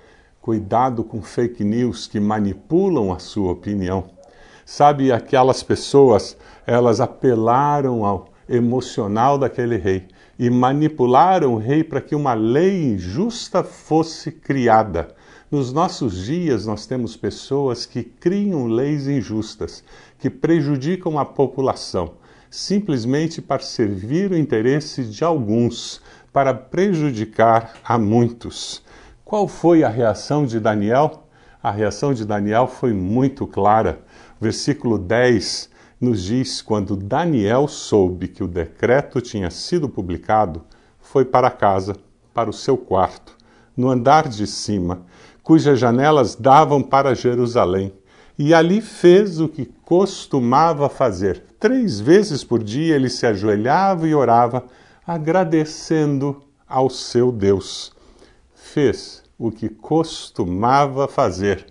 Cuidado 0.41 1.03
com 1.03 1.21
fake 1.21 1.63
news 1.63 2.07
que 2.07 2.19
manipulam 2.19 3.11
a 3.11 3.19
sua 3.19 3.51
opinião. 3.51 4.05
Sabe, 4.65 5.11
aquelas 5.11 5.61
pessoas, 5.61 6.37
elas 6.65 6.99
apelaram 6.99 8.05
ao 8.05 8.29
emocional 8.47 9.37
daquele 9.37 9.77
rei 9.77 10.07
e 10.37 10.49
manipularam 10.49 11.53
o 11.53 11.57
rei 11.57 11.83
para 11.83 12.01
que 12.01 12.15
uma 12.15 12.33
lei 12.33 12.83
injusta 12.83 13.63
fosse 13.63 14.31
criada. 14.31 15.15
Nos 15.49 15.71
nossos 15.71 16.25
dias, 16.25 16.65
nós 16.65 16.85
temos 16.85 17.15
pessoas 17.15 17.85
que 17.85 18.03
criam 18.03 18.67
leis 18.67 19.07
injustas, 19.07 19.83
que 20.19 20.29
prejudicam 20.29 21.17
a 21.17 21.23
população, 21.23 22.13
simplesmente 22.49 23.41
para 23.41 23.61
servir 23.61 24.31
o 24.31 24.37
interesse 24.37 25.03
de 25.03 25.23
alguns, 25.23 26.01
para 26.33 26.53
prejudicar 26.53 27.75
a 27.83 27.97
muitos. 27.97 28.83
Qual 29.23 29.47
foi 29.47 29.83
a 29.83 29.89
reação 29.89 30.45
de 30.45 30.59
Daniel? 30.59 31.23
A 31.63 31.71
reação 31.71 32.13
de 32.13 32.25
Daniel 32.25 32.67
foi 32.67 32.93
muito 32.93 33.47
clara. 33.47 33.99
Versículo 34.41 34.97
10 34.97 35.69
nos 35.99 36.23
diz: 36.23 36.61
quando 36.61 36.95
Daniel 36.95 37.67
soube 37.67 38.27
que 38.27 38.43
o 38.43 38.47
decreto 38.47 39.21
tinha 39.21 39.49
sido 39.49 39.87
publicado, 39.87 40.63
foi 40.99 41.23
para 41.23 41.51
casa, 41.51 41.95
para 42.33 42.49
o 42.49 42.53
seu 42.53 42.77
quarto, 42.77 43.35
no 43.75 43.89
andar 43.89 44.27
de 44.27 44.45
cima, 44.45 45.03
cujas 45.41 45.79
janelas 45.79 46.35
davam 46.35 46.81
para 46.81 47.15
Jerusalém, 47.15 47.93
e 48.37 48.53
ali 48.53 48.81
fez 48.81 49.39
o 49.39 49.47
que 49.47 49.65
costumava 49.65 50.89
fazer. 50.89 51.43
Três 51.59 51.99
vezes 51.99 52.43
por 52.43 52.61
dia 52.61 52.95
ele 52.95 53.09
se 53.09 53.25
ajoelhava 53.25 54.07
e 54.07 54.13
orava, 54.13 54.65
agradecendo 55.07 56.41
ao 56.67 56.89
seu 56.89 57.31
Deus. 57.31 57.93
Fez 58.53 59.23
o 59.37 59.51
que 59.51 59.69
costumava 59.69 61.07
fazer: 61.07 61.65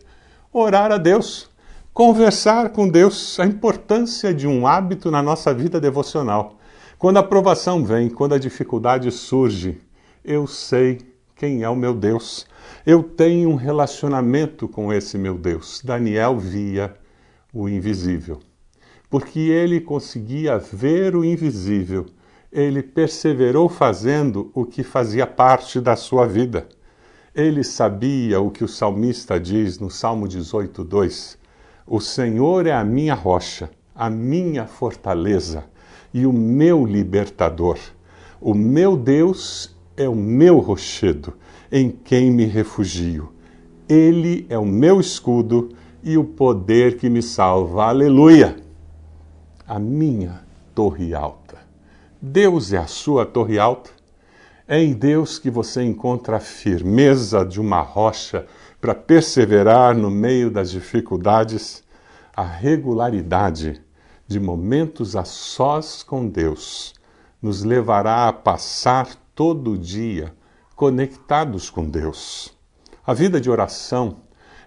orar 0.52 0.90
a 0.90 0.97
Deus 0.97 1.50
Conversar 1.95 2.71
com 2.71 2.89
Deus, 2.89 3.39
a 3.39 3.47
importância 3.47 4.35
de 4.35 4.49
um 4.49 4.67
hábito 4.67 5.13
na 5.13 5.23
nossa 5.23 5.55
vida 5.55 5.81
devocional. 5.81 6.59
Quando 6.99 7.19
a 7.19 7.23
provação 7.23 7.85
vem, 7.85 8.11
quando 8.11 8.35
a 8.35 8.39
dificuldade 8.39 9.13
surge, 9.13 9.81
eu 10.25 10.45
sei 10.45 10.99
quem 11.37 11.63
é 11.63 11.69
o 11.69 11.77
meu 11.77 11.95
Deus. 11.95 12.49
Eu 12.85 13.01
tenho 13.01 13.49
um 13.49 13.55
relacionamento 13.55 14.67
com 14.67 14.93
esse 14.93 15.17
meu 15.17 15.39
Deus. 15.39 15.81
Daniel 15.85 16.37
via 16.37 16.93
o 17.53 17.69
invisível. 17.69 18.41
Porque 19.09 19.39
ele 19.39 19.81
conseguia 19.81 20.59
ver 20.59 21.15
o 21.15 21.25
invisível, 21.25 22.07
ele 22.51 22.83
perseverou 22.83 23.69
fazendo 23.69 24.51
o 24.53 24.65
que 24.65 24.83
fazia 24.83 25.29
parte 25.29 25.81
da 25.81 25.95
sua 25.95 26.27
vida. 26.27 26.67
Ele 27.33 27.63
sabia 27.63 28.41
o 28.41 28.51
que 28.51 28.65
o 28.65 28.69
salmista 28.69 29.39
diz 29.39 29.79
no 29.79 29.89
Salmo 29.89 30.27
18, 30.27 30.83
2 30.83 31.44
o 31.87 32.00
Senhor 32.00 32.67
é 32.67 32.73
a 32.73 32.83
minha 32.83 33.14
rocha, 33.14 33.71
a 33.95 34.09
minha 34.09 34.67
fortaleza 34.67 35.64
e 36.12 36.25
o 36.26 36.33
meu 36.33 36.87
libertador. 36.87 37.79
O 38.41 38.55
meu 38.55 38.97
Deus 38.97 39.75
é 39.97 40.09
o 40.09 40.14
meu 40.14 40.59
rochedo, 40.59 41.35
em 41.71 41.91
quem 41.91 42.31
me 42.31 42.47
refugio. 42.47 43.33
Ele 43.88 44.47
é 44.49 44.59
o 44.59 44.64
meu 44.64 44.99
escudo 44.99 45.71
e 46.03 46.17
o 46.17 46.25
poder 46.25 46.97
que 46.97 47.11
me 47.11 47.23
salva. 47.23 47.85
Aleluia! 47.85 48.57
A 49.67 49.79
minha 49.79 50.43
torre 50.75 51.14
alta. 51.14 51.59
Deus 52.21 52.73
é 52.73 52.79
a 52.79 52.87
sua 52.87 53.26
torre 53.26 53.59
alta. 53.59 53.91
É 54.67 54.83
em 54.83 54.95
Deus 54.95 55.38
que 55.38 55.50
você 55.50 55.83
encontra 55.83 56.38
a 56.38 56.41
firmeza 56.41 57.45
de 57.45 57.61
uma 57.61 57.83
rocha 57.83 58.47
para 58.85 58.95
perseverar 58.95 59.97
no 59.97 60.11
meio 60.11 60.50
das 60.50 60.71
dificuldades, 60.71 61.83
a 62.37 62.43
regularidade 62.43 63.81
de 64.29 64.38
momentos 64.38 65.17
a 65.17 65.25
sós 65.25 66.03
com 66.03 66.29
Deus 66.29 66.93
nos 67.41 67.64
levará 67.64 68.29
a 68.29 68.33
passar 68.35 69.09
todo 69.35 69.71
o 69.71 69.79
dia 69.79 70.35
conectados 70.76 71.71
com 71.71 71.88
Deus. 71.88 72.55
A 73.07 73.14
vida 73.14 73.41
de 73.41 73.49
oração, 73.49 74.19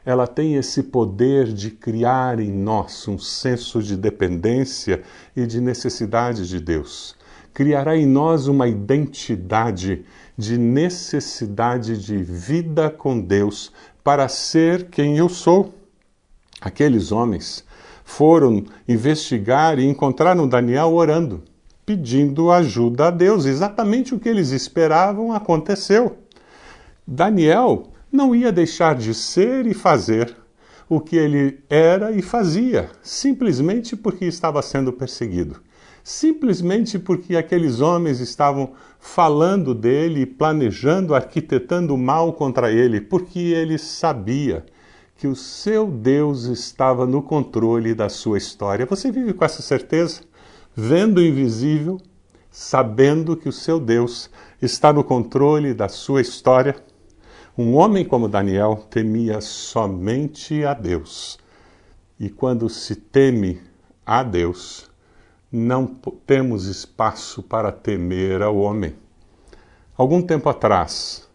ela 0.03 0.25
tem 0.25 0.55
esse 0.55 0.81
poder 0.81 1.53
de 1.53 1.69
criar 1.69 2.39
em 2.39 2.51
nós 2.51 3.07
um 3.07 3.19
senso 3.19 3.83
de 3.83 3.95
dependência 3.95 5.03
e 5.35 5.45
de 5.45 5.61
necessidade 5.61 6.49
de 6.49 6.59
Deus. 6.59 7.15
Criará 7.53 7.95
em 7.95 8.07
nós 8.07 8.47
uma 8.47 8.67
identidade 8.67 10.05
de 10.35 10.57
necessidade 10.57 12.03
de 12.03 12.17
vida 12.17 12.89
com 12.89 13.19
Deus 13.19 13.71
para 14.07 14.29
ser 14.29 14.85
quem 14.89 15.17
eu 15.17 15.27
sou. 15.27 15.73
Aqueles 16.61 17.11
homens 17.11 17.65
foram 18.05 18.63
investigar 18.87 19.77
e 19.79 19.85
encontraram 19.85 20.47
Daniel 20.47 20.93
orando, 20.93 21.43
pedindo 21.85 22.49
ajuda 22.49 23.07
a 23.07 23.11
Deus. 23.11 23.45
Exatamente 23.45 24.15
o 24.15 24.19
que 24.19 24.29
eles 24.29 24.51
esperavam 24.51 25.33
aconteceu. 25.33 26.19
Daniel 27.05 27.91
não 28.09 28.33
ia 28.33 28.49
deixar 28.49 28.95
de 28.95 29.13
ser 29.13 29.67
e 29.67 29.73
fazer 29.73 30.33
o 30.87 31.01
que 31.01 31.17
ele 31.17 31.59
era 31.69 32.13
e 32.13 32.21
fazia, 32.21 32.89
simplesmente 33.03 33.93
porque 33.93 34.23
estava 34.23 34.61
sendo 34.61 34.93
perseguido. 34.93 35.61
Simplesmente 36.09 36.97
porque 36.97 37.35
aqueles 37.35 37.81
homens 37.81 38.21
estavam 38.21 38.71
falando 38.97 39.75
dele, 39.75 40.25
planejando, 40.25 41.13
arquitetando 41.13 41.97
mal 41.97 42.31
contra 42.31 42.71
ele, 42.71 43.01
porque 43.01 43.37
ele 43.37 43.77
sabia 43.77 44.65
que 45.17 45.27
o 45.27 45.35
seu 45.35 45.85
Deus 45.85 46.45
estava 46.45 47.05
no 47.05 47.21
controle 47.21 47.93
da 47.93 48.07
sua 48.07 48.37
história. 48.37 48.85
Você 48.85 49.11
vive 49.11 49.33
com 49.33 49.43
essa 49.43 49.61
certeza? 49.61 50.21
Vendo 50.73 51.17
o 51.17 51.21
invisível, 51.21 51.99
sabendo 52.49 53.35
que 53.35 53.49
o 53.49 53.51
seu 53.53 53.77
Deus 53.77 54.29
está 54.61 54.93
no 54.93 55.03
controle 55.03 55.73
da 55.73 55.89
sua 55.89 56.21
história? 56.21 56.77
Um 57.57 57.75
homem 57.75 58.05
como 58.05 58.29
Daniel 58.29 58.87
temia 58.89 59.41
somente 59.41 60.63
a 60.63 60.73
Deus. 60.73 61.37
E 62.17 62.29
quando 62.29 62.69
se 62.69 62.95
teme 62.95 63.59
a 64.05 64.23
Deus, 64.23 64.86
não 65.51 65.85
temos 66.25 66.65
espaço 66.65 67.41
para 67.41 67.71
temer 67.71 68.41
ao 68.41 68.57
homem. 68.57 68.95
Algum 69.95 70.21
tempo 70.21 70.49
atrás, 70.49 71.27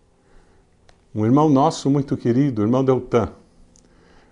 um 1.14 1.25
irmão 1.25 1.49
nosso 1.49 1.90
muito 1.90 2.16
querido, 2.16 2.61
o 2.61 2.64
irmão 2.64 2.85
Deltan, 2.85 3.31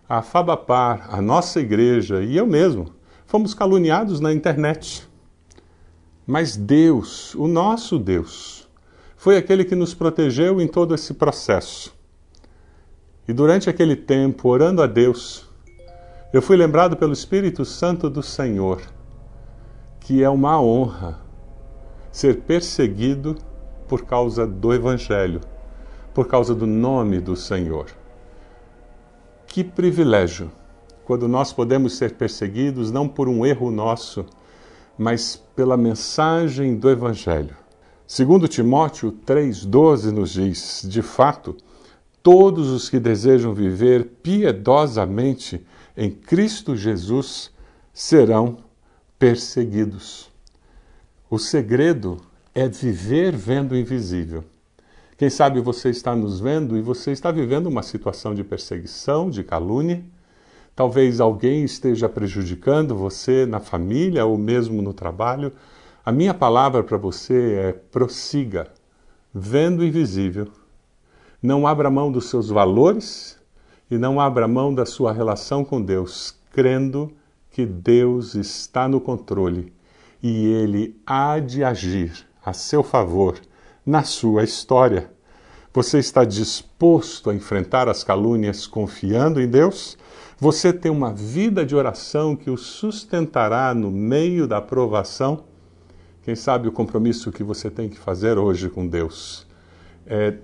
a 0.09 0.23
Fabapar, 0.23 1.09
a 1.11 1.23
nossa 1.23 1.61
igreja 1.61 2.23
e 2.23 2.37
eu 2.37 2.47
mesmo 2.47 2.93
fomos 3.27 3.55
caluniados 3.55 4.21
na 4.21 4.33
internet. 4.33 5.09
Mas 6.27 6.57
Deus, 6.57 7.35
o 7.35 7.49
nosso 7.49 7.99
Deus, 7.99 8.69
foi 9.17 9.37
aquele 9.37 9.65
que 9.65 9.75
nos 9.75 9.95
protegeu 9.95 10.61
em 10.61 10.69
todo 10.69 10.95
esse 10.95 11.15
processo. 11.15 11.95
E 13.27 13.33
durante 13.33 13.71
aquele 13.71 13.97
tempo, 13.97 14.49
orando 14.49 14.83
a 14.83 14.87
Deus, 14.87 15.49
eu 16.33 16.43
fui 16.43 16.57
lembrado 16.57 16.97
pelo 16.97 17.13
Espírito 17.13 17.65
Santo 17.65 18.11
do 18.11 18.23
Senhor 18.23 18.81
que 20.11 20.25
é 20.25 20.29
uma 20.29 20.61
honra 20.61 21.21
ser 22.11 22.41
perseguido 22.41 23.37
por 23.87 24.05
causa 24.05 24.45
do 24.45 24.75
Evangelho, 24.75 25.41
por 26.13 26.27
causa 26.27 26.53
do 26.53 26.67
nome 26.67 27.21
do 27.21 27.37
Senhor. 27.37 27.87
Que 29.47 29.63
privilégio 29.63 30.51
quando 31.05 31.29
nós 31.29 31.53
podemos 31.53 31.97
ser 31.97 32.15
perseguidos 32.15 32.91
não 32.91 33.07
por 33.07 33.29
um 33.29 33.47
erro 33.47 33.71
nosso, 33.71 34.27
mas 34.99 35.41
pela 35.55 35.77
mensagem 35.77 36.75
do 36.75 36.91
Evangelho. 36.91 37.55
Segundo 38.05 38.49
Timóteo 38.49 39.13
3,12 39.25 40.11
nos 40.11 40.31
diz, 40.31 40.85
de 40.89 41.03
fato, 41.03 41.57
todos 42.21 42.69
os 42.71 42.91
que 42.91 42.99
desejam 42.99 43.55
viver 43.55 44.07
piedosamente 44.25 45.65
em 45.97 46.11
Cristo 46.11 46.75
Jesus 46.75 47.53
serão 47.93 48.69
perseguidos. 49.21 50.31
O 51.29 51.39
segredo 51.39 52.17
é 52.55 52.67
viver 52.67 53.37
vendo 53.37 53.73
o 53.73 53.77
invisível. 53.77 54.43
Quem 55.19 55.29
sabe 55.29 55.61
você 55.61 55.91
está 55.91 56.17
nos 56.17 56.41
vendo 56.41 56.75
e 56.75 56.81
você 56.81 57.13
está 57.13 57.31
vivendo 57.31 57.67
uma 57.67 57.83
situação 57.83 58.35
de 58.35 58.43
perseguição, 58.43 59.29
de 59.29 59.45
calúnia. 59.45 60.03
Talvez 60.75 61.21
alguém 61.21 61.65
esteja 61.65 62.09
prejudicando 62.09 62.97
você 62.97 63.45
na 63.45 63.61
família 63.61 64.25
ou 64.25 64.39
mesmo 64.39 64.81
no 64.81 64.95
trabalho. 64.95 65.53
A 66.03 66.11
minha 66.11 66.33
palavra 66.33 66.83
para 66.83 66.97
você 66.97 67.53
é 67.57 67.73
prossiga, 67.73 68.69
vendo 69.35 69.81
o 69.81 69.85
invisível, 69.85 70.49
Não 71.43 71.67
abra 71.67 71.91
mão 71.91 72.11
dos 72.11 72.31
seus 72.31 72.49
valores 72.49 73.39
e 73.91 73.99
não 73.99 74.19
abra 74.19 74.49
mão 74.49 74.75
da 74.75 74.87
sua 74.87 75.13
relação 75.13 75.63
com 75.63 75.81
Deus, 75.81 76.35
crendo 76.53 77.13
que 77.51 77.67
Deus 77.67 78.35
está 78.35 78.89
no 78.89 79.01
controle 79.01 79.73
e 80.23 80.47
ele 80.47 81.01
há 81.07 81.39
de 81.39 81.65
agir 81.65 82.13
a 82.45 82.53
seu 82.53 82.83
favor 82.83 83.39
na 83.85 84.03
sua 84.03 84.45
história. 84.45 85.11
Você 85.73 85.99
está 85.99 86.25
disposto 86.25 87.31
a 87.31 87.35
enfrentar 87.35 87.89
as 87.89 88.03
calúnias 88.03 88.67
confiando 88.67 89.41
em 89.41 89.49
Deus? 89.49 89.97
Você 90.39 90.73
tem 90.73 90.91
uma 90.91 91.13
vida 91.13 91.65
de 91.65 91.77
oração 91.77 92.35
que 92.35 92.51
o 92.51 92.57
sustentará 92.57 93.75
no 93.75 93.91
meio 93.91 94.47
da 94.47 94.61
provação? 94.61 95.45
Quem 96.23 96.35
sabe 96.35 96.69
o 96.69 96.73
compromisso 96.73 97.31
que 97.31 97.43
você 97.43 97.71
tem 97.71 97.89
que 97.89 97.99
fazer 97.99 98.39
hoje 98.39 98.69
com 98.69 98.87
Deus 98.87 99.47
é 100.07 100.39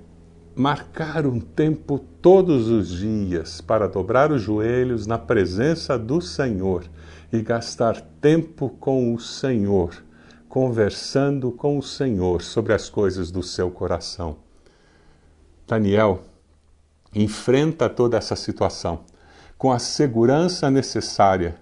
marcar 0.55 1.27
um 1.27 1.39
tempo 1.39 1.99
todos 2.23 2.69
os 2.69 2.89
dias 2.89 3.61
para 3.61 3.87
dobrar 3.87 4.33
os 4.33 4.41
joelhos 4.41 5.07
na 5.07 5.19
presença 5.19 5.99
do 5.99 6.21
Senhor 6.21 6.85
e 7.33 7.41
gastar 7.43 8.01
tempo 8.21 8.69
com 8.69 9.15
o 9.15 9.19
Senhor, 9.19 10.05
conversando 10.49 11.51
com 11.51 11.79
o 11.79 11.83
Senhor 11.83 12.43
sobre 12.43 12.73
as 12.73 12.89
coisas 12.89 13.31
do 13.31 13.43
seu 13.43 13.71
coração. 13.71 14.37
Daniel 15.67 16.23
enfrenta 17.15 17.89
toda 17.89 18.17
essa 18.17 18.37
situação 18.37 19.05
com 19.59 19.73
a 19.73 19.79
segurança 19.79 20.71
necessária, 20.71 21.57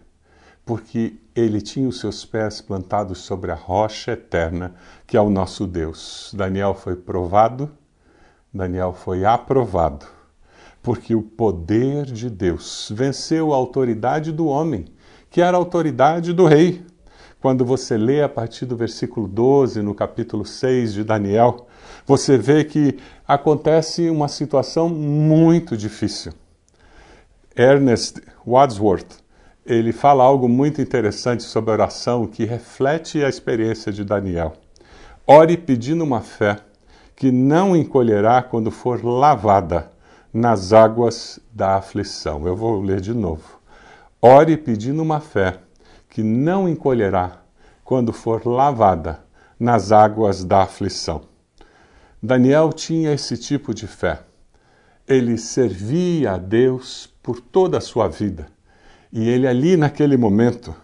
porque 0.64 1.16
ele 1.35 1.61
tinha 1.61 1.88
os 1.88 2.00
seus 2.00 2.25
pés 2.25 2.61
plantados 2.61 3.18
sobre 3.18 3.50
a 3.50 3.54
rocha 3.54 4.12
eterna, 4.12 4.75
que 5.06 5.16
é 5.16 5.21
o 5.21 5.30
nosso 5.30 5.66
Deus. 5.66 6.33
Daniel 6.37 6.75
foi 6.75 6.97
provado, 6.97 7.71
Daniel 8.52 8.92
foi 8.92 9.25
aprovado, 9.25 10.06
porque 10.83 11.14
o 11.14 11.23
poder 11.23 12.06
de 12.06 12.28
Deus 12.28 12.90
venceu 12.94 13.52
a 13.52 13.56
autoridade 13.56 14.33
do 14.33 14.47
homem 14.47 14.87
que 15.34 15.42
era 15.42 15.56
a 15.56 15.58
autoridade 15.58 16.32
do 16.32 16.46
rei. 16.46 16.86
Quando 17.40 17.64
você 17.64 17.96
lê 17.96 18.22
a 18.22 18.28
partir 18.28 18.66
do 18.66 18.76
versículo 18.76 19.26
12, 19.26 19.82
no 19.82 19.92
capítulo 19.92 20.44
6 20.44 20.92
de 20.92 21.02
Daniel, 21.02 21.66
você 22.06 22.38
vê 22.38 22.62
que 22.62 22.98
acontece 23.26 24.08
uma 24.08 24.28
situação 24.28 24.88
muito 24.88 25.76
difícil. 25.76 26.32
Ernest 27.56 28.22
Wadsworth, 28.46 29.24
ele 29.66 29.92
fala 29.92 30.22
algo 30.22 30.48
muito 30.48 30.80
interessante 30.80 31.42
sobre 31.42 31.72
a 31.72 31.74
oração 31.74 32.28
que 32.28 32.44
reflete 32.44 33.24
a 33.24 33.28
experiência 33.28 33.90
de 33.90 34.04
Daniel. 34.04 34.52
Ore 35.26 35.56
pedindo 35.56 36.04
uma 36.04 36.20
fé 36.20 36.58
que 37.16 37.32
não 37.32 37.74
encolherá 37.74 38.40
quando 38.40 38.70
for 38.70 39.04
lavada 39.04 39.90
nas 40.32 40.72
águas 40.72 41.40
da 41.52 41.74
aflição. 41.74 42.46
Eu 42.46 42.54
vou 42.54 42.80
ler 42.80 43.00
de 43.00 43.12
novo. 43.12 43.63
Ore 44.26 44.56
pedindo 44.56 45.02
uma 45.02 45.20
fé 45.20 45.58
que 46.08 46.22
não 46.22 46.66
encolherá 46.66 47.42
quando 47.84 48.10
for 48.10 48.46
lavada 48.46 49.22
nas 49.60 49.92
águas 49.92 50.42
da 50.42 50.62
aflição. 50.62 51.20
Daniel 52.22 52.72
tinha 52.72 53.12
esse 53.12 53.36
tipo 53.36 53.74
de 53.74 53.86
fé. 53.86 54.20
Ele 55.06 55.36
servia 55.36 56.32
a 56.32 56.38
Deus 56.38 57.06
por 57.22 57.38
toda 57.38 57.76
a 57.76 57.82
sua 57.82 58.08
vida. 58.08 58.46
E 59.12 59.28
ele, 59.28 59.46
ali 59.46 59.76
naquele 59.76 60.16
momento, 60.16 60.74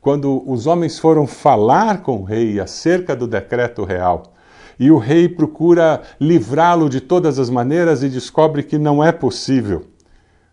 quando 0.00 0.42
os 0.50 0.66
homens 0.66 0.98
foram 0.98 1.26
falar 1.26 2.00
com 2.00 2.22
o 2.22 2.24
rei 2.24 2.58
acerca 2.58 3.14
do 3.14 3.26
decreto 3.26 3.84
real, 3.84 4.32
e 4.78 4.90
o 4.90 4.96
rei 4.96 5.28
procura 5.28 6.00
livrá-lo 6.18 6.88
de 6.88 7.02
todas 7.02 7.38
as 7.38 7.50
maneiras 7.50 8.02
e 8.02 8.08
descobre 8.08 8.62
que 8.62 8.78
não 8.78 9.04
é 9.04 9.12
possível. 9.12 9.89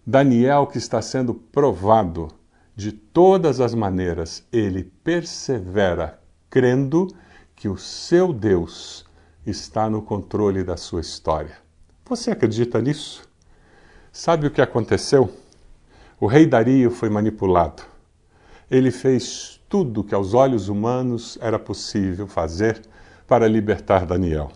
Daniel, 0.09 0.65
que 0.67 0.77
está 0.77 1.01
sendo 1.01 1.33
provado 1.33 2.29
de 2.73 2.93
todas 2.93 3.59
as 3.59 3.75
maneiras, 3.75 4.41
ele 4.53 4.85
persevera 5.03 6.17
crendo 6.49 7.09
que 7.53 7.67
o 7.67 7.77
seu 7.77 8.31
Deus 8.31 9.05
está 9.45 9.89
no 9.89 10.01
controle 10.01 10.63
da 10.63 10.77
sua 10.77 11.01
história. 11.01 11.57
Você 12.05 12.31
acredita 12.31 12.81
nisso? 12.81 13.27
Sabe 14.09 14.47
o 14.47 14.51
que 14.51 14.61
aconteceu? 14.61 15.29
O 16.21 16.25
rei 16.25 16.45
Dario 16.45 16.89
foi 16.89 17.09
manipulado. 17.09 17.83
Ele 18.71 18.91
fez 18.91 19.59
tudo 19.67 20.05
que 20.05 20.15
aos 20.15 20.33
olhos 20.33 20.69
humanos 20.69 21.37
era 21.41 21.59
possível 21.59 22.27
fazer 22.27 22.81
para 23.27 23.45
libertar 23.45 24.05
Daniel. 24.05 24.53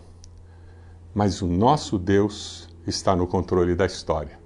Mas 1.12 1.42
o 1.42 1.46
nosso 1.46 1.98
Deus 1.98 2.70
está 2.86 3.14
no 3.14 3.26
controle 3.26 3.74
da 3.74 3.84
história. 3.84 4.40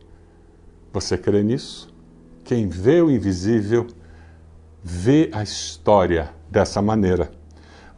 Você 0.96 1.18
crê 1.18 1.42
nisso? 1.42 1.94
Quem 2.42 2.68
vê 2.68 3.02
o 3.02 3.10
invisível 3.10 3.86
vê 4.82 5.28
a 5.30 5.42
história 5.42 6.30
dessa 6.50 6.80
maneira. 6.80 7.30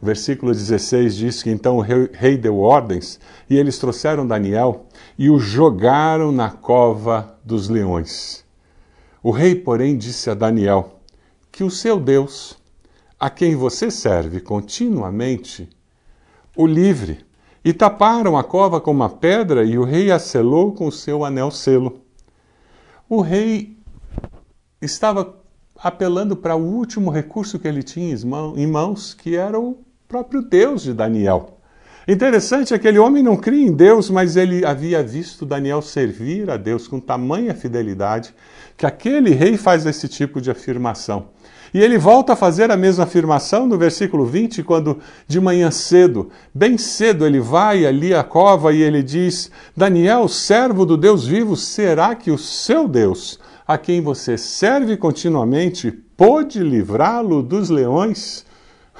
O 0.01 0.05
versículo 0.05 0.51
16 0.51 1.15
diz 1.15 1.41
que 1.41 1.49
então 1.49 1.77
o 1.77 1.81
rei 1.81 2.35
deu 2.37 2.59
ordens 2.59 3.17
e 3.49 3.55
eles 3.55 3.79
trouxeram 3.79 4.27
Daniel 4.27 4.85
e 5.17 5.29
o 5.29 5.39
jogaram 5.39 6.29
na 6.29 6.51
cova 6.51 7.39
dos 7.41 7.69
leões. 7.69 8.43
O 9.23 9.31
rei, 9.31 9.55
porém, 9.55 9.97
disse 9.97 10.29
a 10.29 10.33
Daniel 10.33 10.99
que 11.49 11.63
o 11.63 11.71
seu 11.71 12.01
Deus, 12.01 12.57
a 13.17 13.29
quem 13.29 13.55
você 13.55 13.89
serve 13.89 14.41
continuamente, 14.41 15.69
o 16.53 16.67
livre. 16.67 17.25
E 17.63 17.71
taparam 17.71 18.37
a 18.37 18.43
cova 18.43 18.81
com 18.81 18.91
uma 18.91 19.09
pedra 19.09 19.63
e 19.63 19.77
o 19.77 19.85
rei 19.85 20.11
a 20.11 20.19
selou 20.19 20.73
com 20.73 20.87
o 20.87 20.91
seu 20.91 21.23
anel 21.23 21.49
selo. 21.49 22.08
O 23.09 23.21
rei 23.21 23.75
estava 24.79 25.35
apelando 25.75 26.35
para 26.35 26.55
o 26.55 26.63
último 26.63 27.09
recurso 27.09 27.57
que 27.57 27.67
ele 27.67 27.81
tinha 27.81 28.15
em 28.55 28.67
mãos, 28.67 29.15
que 29.15 29.35
era 29.35 29.59
o 29.59 29.79
próprio 30.07 30.43
Deus 30.43 30.83
de 30.83 30.93
Daniel. 30.93 31.57
Interessante, 32.07 32.71
aquele 32.71 32.99
homem 32.99 33.23
não 33.23 33.35
cria 33.35 33.65
em 33.65 33.73
Deus, 33.73 34.11
mas 34.11 34.35
ele 34.35 34.63
havia 34.63 35.01
visto 35.01 35.43
Daniel 35.43 35.81
servir 35.81 36.51
a 36.51 36.57
Deus 36.57 36.87
com 36.87 36.99
tamanha 36.99 37.55
fidelidade 37.55 38.31
que 38.77 38.85
aquele 38.85 39.31
rei 39.31 39.57
faz 39.57 39.87
esse 39.87 40.07
tipo 40.07 40.39
de 40.39 40.51
afirmação. 40.51 41.29
E 41.73 41.79
ele 41.79 41.97
volta 41.97 42.33
a 42.33 42.35
fazer 42.35 42.71
a 42.71 42.77
mesma 42.77 43.03
afirmação 43.03 43.67
no 43.67 43.77
versículo 43.77 44.25
20, 44.25 44.63
quando 44.63 44.99
de 45.27 45.39
manhã 45.39 45.69
cedo, 45.69 46.29
bem 46.53 46.77
cedo, 46.77 47.25
ele 47.25 47.39
vai 47.39 47.85
ali 47.85 48.13
à 48.13 48.23
cova 48.23 48.73
e 48.73 48.81
ele 48.81 49.03
diz: 49.03 49.51
Daniel, 49.75 50.27
servo 50.27 50.85
do 50.85 50.97
Deus 50.97 51.27
vivo, 51.27 51.55
será 51.55 52.15
que 52.15 52.31
o 52.31 52.37
seu 52.37 52.87
Deus, 52.87 53.39
a 53.67 53.77
quem 53.77 54.01
você 54.01 54.37
serve 54.37 54.97
continuamente, 54.97 55.91
pôde 55.91 56.59
livrá-lo 56.59 57.43
dos 57.43 57.69
leões? 57.69 58.45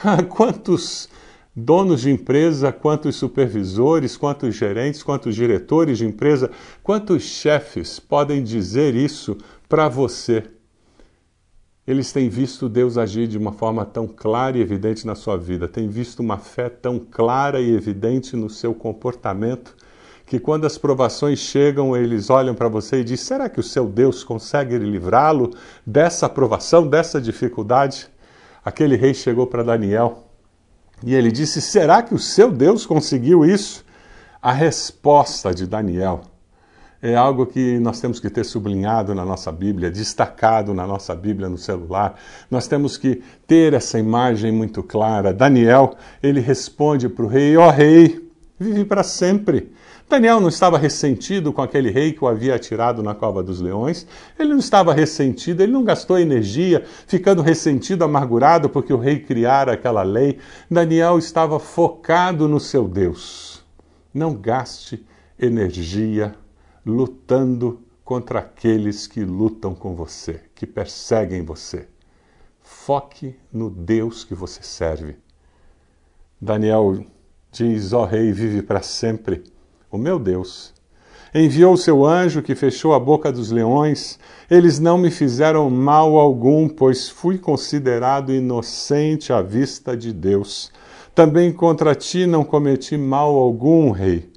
quantos 0.29 1.09
donos 1.55 2.01
de 2.01 2.11
empresa, 2.11 2.71
quantos 2.71 3.15
supervisores, 3.15 4.15
quantos 4.15 4.55
gerentes, 4.55 5.03
quantos 5.03 5.35
diretores 5.35 5.97
de 5.97 6.05
empresa, 6.05 6.49
quantos 6.83 7.23
chefes 7.23 7.99
podem 7.99 8.43
dizer 8.43 8.95
isso 8.95 9.37
para 9.67 9.89
você? 9.89 10.43
Eles 11.89 12.11
têm 12.11 12.29
visto 12.29 12.69
Deus 12.69 12.99
agir 12.99 13.25
de 13.25 13.35
uma 13.35 13.51
forma 13.51 13.83
tão 13.83 14.05
clara 14.05 14.55
e 14.55 14.61
evidente 14.61 15.07
na 15.07 15.15
sua 15.15 15.35
vida, 15.35 15.67
têm 15.67 15.87
visto 15.87 16.19
uma 16.19 16.37
fé 16.37 16.69
tão 16.69 16.99
clara 16.99 17.59
e 17.59 17.73
evidente 17.73 18.35
no 18.35 18.47
seu 18.47 18.75
comportamento, 18.75 19.75
que 20.23 20.39
quando 20.39 20.65
as 20.65 20.77
provações 20.77 21.39
chegam, 21.39 21.97
eles 21.97 22.29
olham 22.29 22.53
para 22.53 22.67
você 22.67 22.99
e 22.99 23.03
dizem: 23.03 23.25
será 23.25 23.49
que 23.49 23.59
o 23.59 23.63
seu 23.63 23.87
Deus 23.87 24.23
consegue 24.23 24.77
livrá-lo 24.77 25.49
dessa 25.83 26.29
provação, 26.29 26.85
dessa 26.85 27.19
dificuldade? 27.19 28.07
Aquele 28.63 28.95
rei 28.95 29.15
chegou 29.15 29.47
para 29.47 29.63
Daniel 29.63 30.25
e 31.03 31.15
ele 31.15 31.31
disse: 31.31 31.59
será 31.59 32.03
que 32.03 32.13
o 32.13 32.19
seu 32.19 32.51
Deus 32.51 32.85
conseguiu 32.85 33.43
isso? 33.43 33.83
A 34.39 34.51
resposta 34.51 35.55
de 35.55 35.65
Daniel 35.65 36.21
é 37.01 37.15
algo 37.15 37.45
que 37.45 37.79
nós 37.79 38.01
temos 38.01 38.19
que 38.19 38.29
ter 38.29 38.43
sublinhado 38.43 39.15
na 39.15 39.23
nossa 39.23 39.51
Bíblia, 39.51 39.89
destacado 39.89 40.73
na 40.73 40.85
nossa 40.85 41.15
Bíblia 41.15 41.47
no 41.47 41.57
celular. 41.57 42.19
Nós 42.51 42.67
temos 42.67 42.97
que 42.97 43.21
ter 43.47 43.73
essa 43.73 43.97
imagem 43.97 44.51
muito 44.51 44.83
clara. 44.83 45.33
Daniel, 45.33 45.95
ele 46.21 46.41
responde 46.41 47.07
para 47.07 47.23
o 47.23 47.27
rei: 47.27 47.55
Ó 47.55 47.67
oh, 47.67 47.71
rei, 47.71 48.29
vive 48.59 48.83
para 48.83 49.03
sempre. 49.03 49.71
Daniel 50.09 50.41
não 50.41 50.49
estava 50.49 50.77
ressentido 50.77 51.53
com 51.53 51.61
aquele 51.61 51.91
rei 51.91 52.11
que 52.11 52.23
o 52.23 52.27
havia 52.27 52.55
atirado 52.55 53.03
na 53.03 53.13
cova 53.13 53.43
dos 53.43 53.61
leões. 53.61 54.07
Ele 54.39 54.49
não 54.49 54.57
estava 54.57 54.91
ressentido, 54.91 55.61
ele 55.61 55.71
não 55.71 55.83
gastou 55.83 56.17
energia 56.17 56.83
ficando 57.05 57.43
ressentido, 57.43 58.03
amargurado 58.03 58.69
porque 58.69 58.91
o 58.91 58.97
rei 58.97 59.19
criara 59.19 59.73
aquela 59.73 60.01
lei. 60.01 60.39
Daniel 60.69 61.19
estava 61.19 61.59
focado 61.59 62.47
no 62.47 62.59
seu 62.59 62.87
Deus. 62.87 63.63
Não 64.11 64.33
gaste 64.33 65.05
energia 65.39 66.33
lutando 66.89 67.79
contra 68.03 68.39
aqueles 68.39 69.07
que 69.07 69.23
lutam 69.23 69.73
com 69.73 69.95
você, 69.95 70.41
que 70.53 70.65
perseguem 70.65 71.43
você. 71.43 71.87
Foque 72.61 73.35
no 73.53 73.69
Deus 73.69 74.23
que 74.23 74.35
você 74.35 74.61
serve. 74.61 75.15
Daniel 76.41 77.05
diz: 77.51 77.93
Ó 77.93 78.01
oh, 78.01 78.05
Rei, 78.05 78.31
vive 78.31 78.61
para 78.61 78.81
sempre. 78.81 79.43
O 79.91 79.97
meu 79.97 80.19
Deus 80.19 80.73
enviou 81.33 81.77
seu 81.77 82.05
anjo 82.05 82.41
que 82.41 82.55
fechou 82.55 82.93
a 82.93 82.99
boca 82.99 83.31
dos 83.31 83.51
leões. 83.51 84.19
Eles 84.49 84.79
não 84.79 84.97
me 84.97 85.11
fizeram 85.11 85.69
mal 85.69 86.17
algum, 86.17 86.67
pois 86.67 87.09
fui 87.09 87.37
considerado 87.37 88.33
inocente 88.33 89.31
à 89.31 89.41
vista 89.41 89.95
de 89.95 90.11
Deus. 90.11 90.71
Também 91.13 91.51
contra 91.51 91.95
ti 91.95 92.25
não 92.25 92.43
cometi 92.43 92.97
mal 92.97 93.35
algum, 93.35 93.91
rei. 93.91 94.28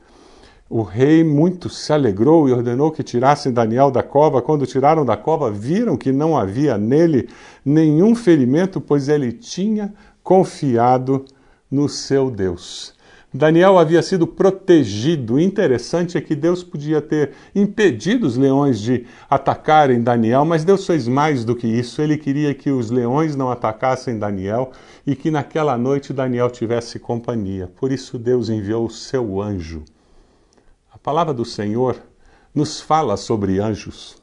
O 0.75 0.81
rei 0.81 1.23
muito 1.23 1.69
se 1.69 1.93
alegrou 1.93 2.49
e 2.49 2.53
ordenou 2.53 2.91
que 2.91 3.03
tirassem 3.03 3.53
Daniel 3.53 3.91
da 3.91 4.03
cova. 4.03 4.41
Quando 4.41 4.67
tiraram 4.67 5.05
da 5.05 5.19
cova, 5.19 5.51
viram 5.51 5.99
que 5.99 6.11
não 6.11 6.35
havia 6.35 6.79
nele 6.79 7.29
nenhum 7.63 8.15
ferimento, 8.15 8.81
pois 8.81 9.07
ele 9.07 9.33
tinha 9.33 9.93
confiado 10.23 11.27
no 11.71 11.91
seu 11.91 12.31
Deus. 12.31 12.95
Daniel 13.35 13.79
havia 13.79 14.01
sido 14.01 14.27
protegido. 14.27 15.35
O 15.35 15.41
interessante 15.41 16.17
é 16.17 16.23
que 16.23 16.35
Deus 16.35 16.65
podia 16.65 17.03
ter 17.03 17.33
impedido 17.55 18.27
os 18.27 18.39
leões 18.39 18.81
de 18.81 19.05
atacarem 19.29 20.03
Daniel, 20.03 20.47
mas 20.47 20.65
Deus 20.65 20.87
fez 20.87 21.07
mais 21.07 21.45
do 21.45 21.55
que 21.55 21.67
isso. 21.67 22.01
Ele 22.01 22.17
queria 22.17 22.55
que 22.55 22.71
os 22.71 22.91
leões 22.91 23.37
não 23.37 23.51
atacassem 23.51 24.19
Daniel 24.19 24.73
e 25.07 25.15
que 25.15 25.31
naquela 25.31 25.77
noite 25.77 26.15
Daniel 26.15 26.49
tivesse 26.49 26.99
companhia. 26.99 27.71
Por 27.77 27.93
isso 27.93 28.19
Deus 28.19 28.49
enviou 28.49 28.87
o 28.87 28.91
seu 28.91 29.39
anjo. 29.43 29.85
Palavra 31.03 31.35
do 31.35 31.45
Senhor 31.45 32.01
nos 32.55 32.81
fala 32.81 33.17
sobre 33.17 33.59
anjos. 33.59 34.23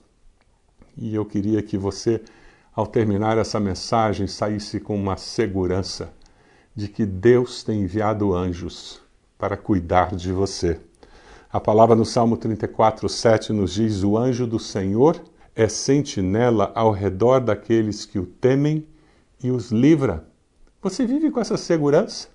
E 0.98 1.14
eu 1.14 1.26
queria 1.26 1.62
que 1.62 1.78
você, 1.78 2.22
ao 2.74 2.88
terminar 2.88 3.38
essa 3.38 3.60
mensagem, 3.60 4.28
saísse 4.28 4.80
com 4.80 4.96
uma 4.96 5.18
segurança 5.18 6.14
de 6.74 6.88
que 6.88 7.06
Deus 7.06 7.64
tem 7.64 7.82
enviado 7.82 8.34
anjos 8.34 9.02
para 9.38 9.58
cuidar 9.58 10.16
de 10.16 10.32
você. 10.32 10.80
A 11.52 11.60
palavra 11.60 11.98
no 11.98 12.06
Salmo 12.06 12.38
34, 12.38 13.10
7 13.10 13.52
nos 13.52 13.74
diz: 13.74 14.02
O 14.02 14.18
anjo 14.18 14.48
do 14.48 14.58
Senhor 14.58 15.22
é 15.54 15.68
sentinela 15.68 16.72
ao 16.74 16.92
redor 16.92 17.42
daqueles 17.42 18.06
que 18.06 18.18
o 18.18 18.26
temem 18.26 18.88
e 19.44 19.52
os 19.52 19.70
livra. 19.70 20.26
Você 20.82 21.06
vive 21.06 21.30
com 21.30 21.42
essa 21.42 21.58
segurança 21.58 22.30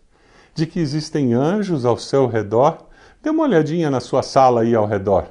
de 0.54 0.66
que 0.66 0.80
existem 0.80 1.32
anjos 1.32 1.86
ao 1.86 1.96
seu 1.96 2.26
redor? 2.26 2.92
Dê 3.24 3.30
uma 3.30 3.44
olhadinha 3.44 3.90
na 3.90 4.00
sua 4.00 4.22
sala 4.22 4.60
aí 4.60 4.74
ao 4.74 4.84
redor. 4.84 5.30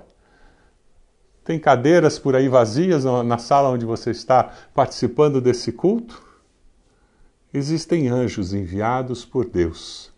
Tem 1.45 1.59
cadeiras 1.59 2.17
por 2.17 2.35
aí 2.35 2.49
vazias 2.49 3.03
na 3.05 3.37
sala 3.37 3.69
onde 3.69 3.85
você 3.85 4.09
está 4.09 4.51
participando 4.73 5.39
desse 5.39 5.71
culto? 5.71 6.23
Existem 7.53 8.07
anjos 8.07 8.51
enviados 8.51 9.23
por 9.23 9.45
Deus, 9.45 10.11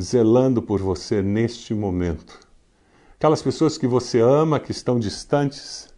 zelando 0.00 0.62
por 0.62 0.80
você 0.80 1.20
neste 1.20 1.74
momento. 1.74 2.40
Aquelas 3.18 3.42
pessoas 3.42 3.76
que 3.76 3.86
você 3.86 4.20
ama, 4.20 4.58
que 4.58 4.70
estão 4.70 4.98
distantes, 4.98 5.92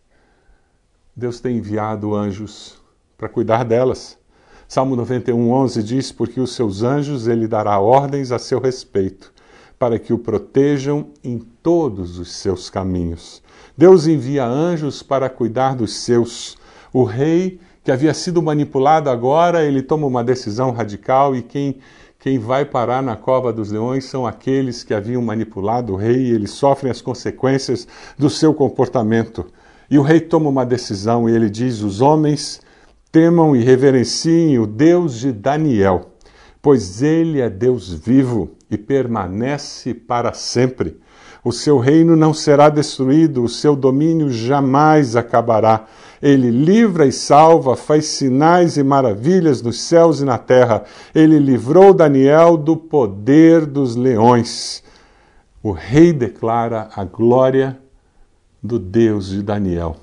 Deus 1.15 1.39
tem 1.39 1.59
enviado 1.59 2.13
anjos 2.13 2.77
para 3.17 3.29
cuidar 3.29 3.65
delas. 3.65 4.19
Salmo 4.67 4.97
91, 4.97 5.49
11 5.49 5.81
diz: 5.81 6.11
Porque 6.11 6.41
os 6.41 6.57
seus 6.57 6.83
anjos 6.83 7.29
ele 7.29 7.47
dará 7.47 7.79
ordens 7.79 8.33
a 8.33 8.39
seu 8.39 8.59
respeito, 8.59 9.33
para 9.79 9.99
que 9.99 10.13
o 10.13 10.19
protejam 10.19 11.09
em 11.23 11.39
todos 11.39 12.19
os 12.19 12.33
seus 12.33 12.69
caminhos. 12.69 13.43
Deus 13.77 14.07
envia 14.07 14.45
anjos 14.45 15.03
para 15.03 15.31
cuidar 15.31 15.77
dos 15.77 15.95
seus. 15.95 16.57
O 16.93 17.05
rei 17.05 17.61
que 17.85 17.93
havia 17.93 18.13
sido 18.13 18.43
manipulado 18.43 19.09
agora, 19.09 19.65
ele 19.65 19.81
toma 19.81 20.07
uma 20.07 20.25
decisão 20.25 20.73
radical 20.73 21.37
e 21.37 21.43
quem, 21.43 21.79
quem 22.19 22.39
vai 22.39 22.65
parar 22.65 23.03
na 23.03 23.17
cova 23.17 23.53
dos 23.53 23.71
leões 23.71 24.05
são 24.05 24.27
aqueles 24.27 24.83
que 24.83 24.93
haviam 24.93 25.23
manipulado 25.23 25.93
o 25.93 25.97
rei 25.97 26.17
e 26.17 26.33
eles 26.33 26.51
sofrem 26.51 26.91
as 26.91 27.01
consequências 27.01 27.87
do 28.19 28.29
seu 28.29 28.53
comportamento. 28.53 29.47
E 29.89 29.99
o 29.99 30.03
rei 30.03 30.21
toma 30.21 30.51
uma 30.51 30.67
decisão 30.67 31.29
e 31.29 31.33
ele 31.33 31.49
diz: 31.49 31.81
Os 31.81 32.01
homens 32.01 32.61
temam 33.13 33.57
e 33.57 33.63
reverenciem 33.63 34.59
o 34.59 34.67
Deus 34.67 35.19
de 35.19 35.33
Daniel, 35.33 36.11
pois 36.61 37.01
ele 37.01 37.41
é 37.41 37.49
Deus 37.49 37.91
vivo 37.91 38.58
e 38.71 38.77
permanece 38.77 39.95
para 39.95 40.33
sempre. 40.33 41.01
O 41.45 41.53
seu 41.53 41.79
reino 41.79 42.17
não 42.17 42.35
será 42.35 42.69
destruído, 42.69 43.45
o 43.45 43.49
seu 43.49 43.77
domínio 43.77 44.31
jamais 44.31 45.17
acabará. 45.17 45.87
Ele 46.21 46.51
livra 46.51 47.07
e 47.07 47.13
salva, 47.13 47.77
faz 47.77 48.07
sinais 48.07 48.77
e 48.77 48.83
maravilhas 48.83 49.63
nos 49.63 49.81
céus 49.81 50.21
e 50.21 50.25
na 50.25 50.37
terra. 50.37 50.85
Ele 51.15 51.39
livrou 51.39 51.95
Daniel 51.95 52.57
do 52.57 52.77
poder 52.77 53.65
dos 53.65 53.95
leões. 53.95 54.83
O 55.63 55.71
rei 55.71 56.13
declara 56.13 56.89
a 56.95 57.05
glória 57.05 57.79
do 58.63 58.79
Deus 58.79 59.29
de 59.29 59.43
Daniel. 59.43 59.97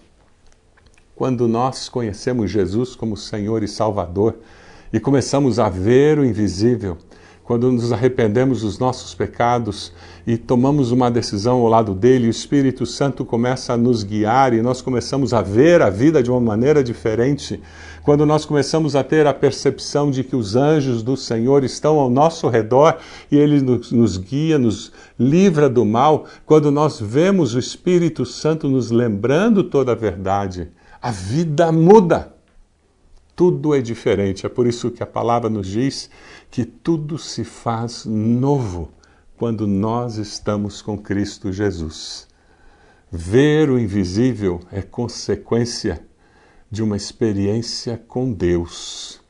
Quando 1.15 1.47
nós 1.47 1.89
conhecemos 1.89 2.49
Jesus 2.49 2.95
como 2.95 3.15
Senhor 3.15 3.63
e 3.63 3.67
Salvador 3.67 4.37
e 4.91 4.99
começamos 4.99 5.59
a 5.59 5.69
ver 5.69 6.17
o 6.17 6.25
invisível, 6.25 6.97
quando 7.45 7.71
nos 7.71 7.93
arrependemos 7.93 8.61
dos 8.61 8.79
nossos 8.79 9.13
pecados 9.13 9.93
e 10.25 10.35
tomamos 10.35 10.91
uma 10.91 11.11
decisão 11.11 11.59
ao 11.59 11.67
lado 11.67 11.93
dele, 11.93 12.25
o 12.25 12.29
Espírito 12.29 12.87
Santo 12.87 13.23
começa 13.23 13.73
a 13.73 13.77
nos 13.77 14.01
guiar 14.01 14.51
e 14.51 14.63
nós 14.63 14.81
começamos 14.81 15.31
a 15.31 15.43
ver 15.43 15.79
a 15.83 15.91
vida 15.91 16.23
de 16.23 16.31
uma 16.31 16.41
maneira 16.41 16.83
diferente. 16.83 17.61
Quando 18.01 18.25
nós 18.25 18.45
começamos 18.45 18.95
a 18.95 19.03
ter 19.03 19.27
a 19.27 19.33
percepção 19.33 20.09
de 20.09 20.23
que 20.23 20.35
os 20.35 20.55
anjos 20.55 21.03
do 21.03 21.15
Senhor 21.15 21.63
estão 21.63 21.99
ao 21.99 22.09
nosso 22.09 22.49
redor 22.49 22.97
e 23.31 23.37
ele 23.37 23.61
nos, 23.61 23.91
nos 23.91 24.17
guia, 24.17 24.57
nos 24.57 24.91
livra 25.17 25.69
do 25.69 25.85
mal, 25.85 26.25
quando 26.47 26.71
nós 26.71 26.99
vemos 26.99 27.53
o 27.53 27.59
Espírito 27.59 28.25
Santo 28.25 28.67
nos 28.67 28.89
lembrando 28.89 29.63
toda 29.63 29.91
a 29.91 29.95
verdade, 29.95 30.69
a 30.99 31.11
vida 31.11 31.71
muda 31.71 32.34
tudo 33.35 33.75
é 33.75 33.81
diferente. 33.81 34.45
É 34.45 34.49
por 34.49 34.65
isso 34.65 34.89
que 34.89 35.03
a 35.03 35.07
palavra 35.07 35.49
nos 35.49 35.67
diz 35.67 36.09
que 36.49 36.63
tudo 36.63 37.17
se 37.17 37.43
faz 37.43 38.05
novo 38.05 38.89
quando 39.37 39.67
nós 39.67 40.17
estamos 40.17 40.81
com 40.81 40.97
Cristo 40.97 41.51
Jesus. 41.51 42.27
Ver 43.11 43.69
o 43.69 43.77
invisível 43.77 44.59
é 44.71 44.81
consequência 44.81 46.05
de 46.71 46.81
uma 46.81 46.95
experiência 46.97 48.01
com 48.07 48.31
Deus. 48.31 49.21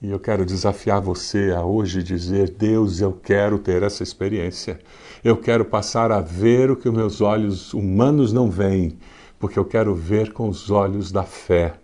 E 0.00 0.10
eu 0.10 0.20
quero 0.20 0.44
desafiar 0.44 1.00
você 1.00 1.52
a 1.56 1.64
hoje 1.64 2.02
dizer: 2.02 2.50
Deus, 2.50 3.00
eu 3.00 3.12
quero 3.12 3.58
ter 3.58 3.82
essa 3.82 4.02
experiência. 4.02 4.78
Eu 5.22 5.36
quero 5.36 5.64
passar 5.64 6.12
a 6.12 6.20
ver 6.20 6.70
o 6.70 6.76
que 6.76 6.90
meus 6.90 7.20
olhos 7.20 7.72
humanos 7.72 8.32
não 8.32 8.50
veem, 8.50 8.98
porque 9.38 9.58
eu 9.58 9.64
quero 9.64 9.94
ver 9.94 10.32
com 10.32 10.48
os 10.48 10.70
olhos 10.70 11.10
da 11.10 11.22
fé. 11.22 11.83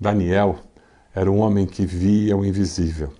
Daniel 0.00 0.58
era 1.14 1.30
um 1.30 1.40
homem 1.40 1.66
que 1.66 1.84
via 1.84 2.34
o 2.34 2.42
invisível. 2.42 3.12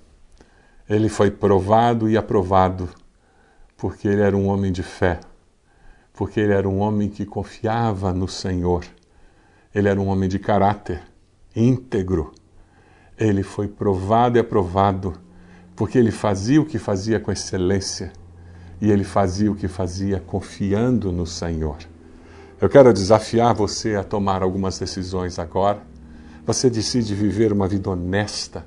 Ele 0.88 1.10
foi 1.10 1.30
provado 1.30 2.08
e 2.08 2.16
aprovado 2.16 2.88
porque 3.76 4.08
ele 4.08 4.22
era 4.22 4.34
um 4.34 4.48
homem 4.48 4.72
de 4.72 4.82
fé, 4.82 5.20
porque 6.14 6.40
ele 6.40 6.54
era 6.54 6.66
um 6.66 6.78
homem 6.78 7.10
que 7.10 7.26
confiava 7.26 8.14
no 8.14 8.26
Senhor. 8.26 8.86
Ele 9.74 9.90
era 9.90 10.00
um 10.00 10.08
homem 10.08 10.26
de 10.26 10.38
caráter 10.38 11.02
íntegro. 11.54 12.32
Ele 13.18 13.42
foi 13.42 13.68
provado 13.68 14.38
e 14.38 14.40
aprovado 14.40 15.12
porque 15.76 15.98
ele 15.98 16.10
fazia 16.10 16.62
o 16.62 16.64
que 16.64 16.78
fazia 16.78 17.20
com 17.20 17.30
excelência 17.30 18.10
e 18.80 18.90
ele 18.90 19.04
fazia 19.04 19.52
o 19.52 19.54
que 19.54 19.68
fazia 19.68 20.18
confiando 20.18 21.12
no 21.12 21.26
Senhor. 21.26 21.76
Eu 22.58 22.70
quero 22.70 22.90
desafiar 22.90 23.54
você 23.54 23.96
a 23.96 24.02
tomar 24.02 24.42
algumas 24.42 24.78
decisões 24.78 25.38
agora 25.38 25.90
você 26.46 26.70
decide 26.70 27.14
viver 27.14 27.52
uma 27.52 27.68
vida 27.68 27.90
honesta 27.90 28.66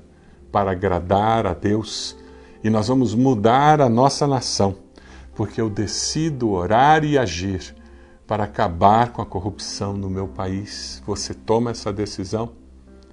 para 0.50 0.70
agradar 0.70 1.46
a 1.46 1.54
Deus 1.54 2.16
e 2.62 2.70
nós 2.70 2.88
vamos 2.88 3.14
mudar 3.14 3.80
a 3.80 3.88
nossa 3.88 4.26
nação, 4.26 4.76
porque 5.34 5.60
eu 5.60 5.68
decido 5.68 6.50
orar 6.50 7.04
e 7.04 7.18
agir 7.18 7.74
para 8.26 8.44
acabar 8.44 9.12
com 9.12 9.20
a 9.20 9.26
corrupção 9.26 9.92
no 9.94 10.08
meu 10.08 10.28
país. 10.28 11.02
Você 11.06 11.34
toma 11.34 11.72
essa 11.72 11.92
decisão 11.92 12.52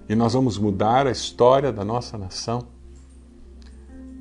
e 0.08 0.15
nós 0.15 0.34
vamos 0.34 0.58
mudar 0.58 1.06
a 1.08 1.12
história 1.12 1.71
da 1.71 1.84
nossa 1.84 2.17
nação. 2.17 2.67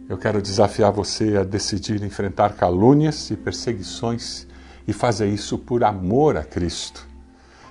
Eu 0.09 0.19
quero 0.19 0.43
desafiar 0.43 0.91
você 0.91 1.37
a 1.37 1.45
decidir 1.45 2.03
enfrentar 2.03 2.57
calúnias 2.57 3.31
e 3.31 3.37
perseguições 3.37 4.47
e 4.87 4.93
fazer 4.93 5.29
isso 5.29 5.57
por 5.57 5.85
amor 5.85 6.37
a 6.37 6.43
Cristo. 6.43 7.07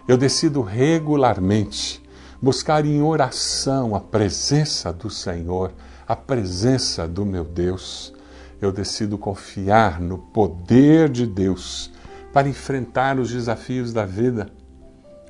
Eu 0.07 0.15
decido 0.15 0.61
regularmente 0.61 2.01
buscar 2.41 2.85
em 2.85 3.01
oração 3.01 3.95
a 3.95 3.99
presença 3.99 4.91
do 4.93 5.09
Senhor, 5.09 5.71
a 6.07 6.15
presença 6.15 7.07
do 7.07 7.25
meu 7.25 7.43
Deus. 7.43 8.13
Eu 8.61 8.71
decido 8.71 9.17
confiar 9.17 10.01
no 10.01 10.17
poder 10.17 11.09
de 11.09 11.25
Deus 11.25 11.91
para 12.33 12.49
enfrentar 12.49 13.19
os 13.19 13.31
desafios 13.31 13.93
da 13.93 14.05
vida. 14.05 14.49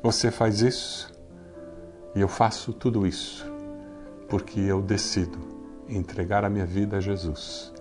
Você 0.02 0.32
faz 0.32 0.62
isso? 0.62 1.12
E 2.16 2.22
eu 2.22 2.28
faço 2.28 2.74
tudo 2.74 3.06
isso 3.06 3.50
porque 4.30 4.60
eu 4.60 4.82
decido 4.82 5.40
entregar 5.90 6.46
a 6.46 6.50
minha 6.50 6.66
vida 6.66 6.98
a 6.98 7.02
Jesus 7.02 7.74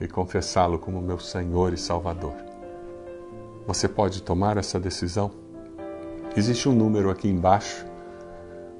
e 0.00 0.08
confessá-lo 0.08 0.78
como 0.78 1.00
meu 1.00 1.18
Senhor 1.18 1.72
e 1.72 1.78
Salvador. 1.78 2.34
você 3.66 3.86
pode 3.86 4.22
tomar 4.22 4.56
essa 4.56 4.80
decisão. 4.80 5.30
Existe 6.34 6.68
um 6.68 6.72
número 6.72 7.10
aqui 7.10 7.28
embaixo, 7.28 7.84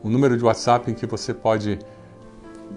um 0.02 0.08
número 0.08 0.36
de 0.36 0.44
WhatsApp 0.44 0.90
em 0.90 0.94
que 0.94 1.06
você 1.06 1.34
pode 1.34 1.78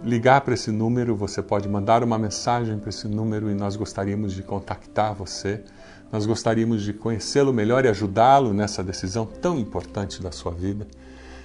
ligar 0.03 0.41
para 0.41 0.53
esse 0.53 0.71
número, 0.71 1.15
você 1.15 1.41
pode 1.41 1.67
mandar 1.67 2.03
uma 2.03 2.17
mensagem 2.17 2.79
para 2.79 2.89
esse 2.89 3.07
número 3.07 3.49
e 3.49 3.53
nós 3.53 3.75
gostaríamos 3.75 4.34
de 4.34 4.41
contactar 4.41 5.13
você. 5.13 5.63
Nós 6.12 6.25
gostaríamos 6.25 6.84
de 6.84 6.93
conhecê-lo 6.93 7.53
melhor 7.53 7.86
e 7.86 7.88
ajudá-lo 7.88 8.53
nessa 8.53 8.84
decisão 8.84 9.25
tão 9.25 9.57
importante 9.57 10.21
da 10.21 10.31
sua 10.31 10.51
vida. 10.51 10.88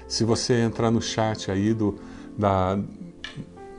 Se 0.08 0.24
você 0.24 0.54
entrar 0.60 0.90
no 0.90 1.00
chat 1.00 1.50
aí 1.50 1.74
do, 1.74 1.96
da, 2.36 2.78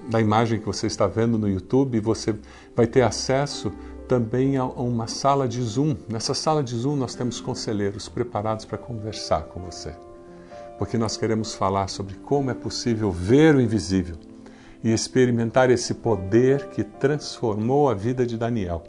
da 0.10 0.21
imagem 0.21 0.60
que 0.60 0.65
você 0.65 0.88
está 0.88 1.07
vendo 1.07 1.38
no 1.38 1.49
YouTube, 1.49 1.99
você 1.99 2.36
vai 2.75 2.88
ter 2.88 3.01
acesso 3.01 3.71
também 4.07 4.55
a 4.55 4.63
uma 4.65 5.07
sala 5.07 5.47
de 5.47 5.62
Zoom. 5.62 5.95
Nessa 6.07 6.33
sala 6.33 6.63
de 6.63 6.75
Zoom 6.75 6.95
nós 6.95 7.15
temos 7.15 7.41
conselheiros 7.41 8.07
preparados 8.07 8.63
para 8.63 8.77
conversar 8.77 9.43
com 9.43 9.60
você. 9.60 9.93
Porque 10.77 10.97
nós 10.97 11.17
queremos 11.17 11.53
falar 11.55 11.87
sobre 11.87 12.15
como 12.15 12.51
é 12.51 12.53
possível 12.53 13.11
ver 13.11 13.55
o 13.55 13.61
invisível 13.61 14.15
e 14.83 14.91
experimentar 14.91 15.69
esse 15.69 15.95
poder 15.95 16.67
que 16.69 16.83
transformou 16.83 17.89
a 17.89 17.93
vida 17.93 18.25
de 18.25 18.37
Daniel, 18.37 18.83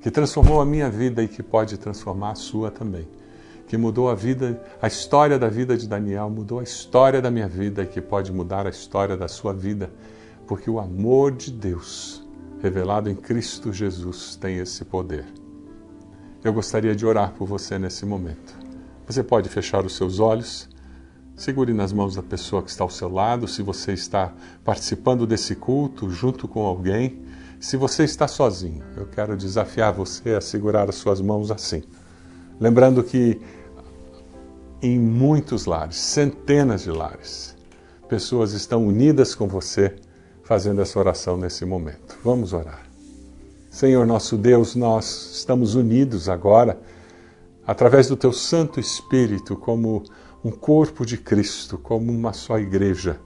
que 0.00 0.10
transformou 0.10 0.60
a 0.60 0.64
minha 0.64 0.88
vida 0.88 1.22
e 1.22 1.28
que 1.28 1.42
pode 1.42 1.76
transformar 1.76 2.32
a 2.32 2.36
sua 2.36 2.70
também. 2.70 3.06
Que 3.66 3.76
mudou 3.76 4.08
a 4.08 4.14
vida, 4.14 4.62
a 4.80 4.86
história 4.86 5.38
da 5.38 5.48
vida 5.48 5.76
de 5.76 5.88
Daniel, 5.88 6.30
mudou 6.30 6.60
a 6.60 6.62
história 6.62 7.20
da 7.20 7.30
minha 7.30 7.48
vida 7.48 7.82
e 7.82 7.86
que 7.86 8.00
pode 8.00 8.32
mudar 8.32 8.66
a 8.66 8.70
história 8.70 9.16
da 9.16 9.26
sua 9.26 9.52
vida, 9.52 9.90
porque 10.46 10.70
o 10.70 10.78
amor 10.78 11.32
de 11.32 11.50
Deus 11.50 12.26
revelado 12.60 13.08
em 13.08 13.14
Cristo 13.14 13.72
Jesus, 13.72 14.36
tem 14.36 14.58
esse 14.58 14.84
poder. 14.84 15.24
Eu 16.42 16.52
gostaria 16.52 16.94
de 16.94 17.04
orar 17.04 17.32
por 17.32 17.46
você 17.46 17.78
nesse 17.78 18.06
momento. 18.06 18.54
Você 19.06 19.22
pode 19.22 19.48
fechar 19.48 19.84
os 19.84 19.96
seus 19.96 20.18
olhos, 20.18 20.68
segure 21.36 21.74
nas 21.74 21.92
mãos 21.92 22.16
da 22.16 22.22
pessoa 22.22 22.62
que 22.62 22.70
está 22.70 22.82
ao 22.82 22.90
seu 22.90 23.10
lado, 23.10 23.46
se 23.46 23.62
você 23.62 23.92
está 23.92 24.32
participando 24.64 25.26
desse 25.26 25.54
culto 25.54 26.08
junto 26.08 26.48
com 26.48 26.64
alguém. 26.64 27.22
Se 27.60 27.76
você 27.76 28.04
está 28.04 28.26
sozinho, 28.26 28.82
eu 28.96 29.06
quero 29.06 29.36
desafiar 29.36 29.92
você 29.92 30.30
a 30.30 30.40
segurar 30.40 30.88
as 30.88 30.96
suas 30.96 31.20
mãos 31.20 31.50
assim. 31.50 31.82
Lembrando 32.58 33.02
que 33.02 33.40
em 34.82 34.98
muitos 34.98 35.66
lares, 35.66 35.96
centenas 35.96 36.82
de 36.82 36.90
lares, 36.90 37.56
pessoas 38.08 38.52
estão 38.52 38.86
unidas 38.86 39.34
com 39.34 39.46
você 39.46 39.96
fazendo 40.42 40.80
essa 40.80 40.98
oração 40.98 41.36
nesse 41.36 41.64
momento. 41.64 42.16
Vamos 42.22 42.52
orar. 42.52 42.86
Senhor 43.70 44.06
nosso 44.06 44.38
Deus, 44.38 44.74
nós 44.74 45.32
estamos 45.34 45.74
unidos 45.74 46.28
agora, 46.28 46.78
através 47.66 48.08
do 48.08 48.16
Teu 48.16 48.32
Santo 48.32 48.78
Espírito, 48.78 49.56
como 49.56 50.04
um 50.46 50.50
corpo 50.52 51.04
de 51.04 51.18
Cristo, 51.18 51.76
como 51.76 52.12
uma 52.12 52.32
só 52.32 52.56
igreja. 52.56 53.18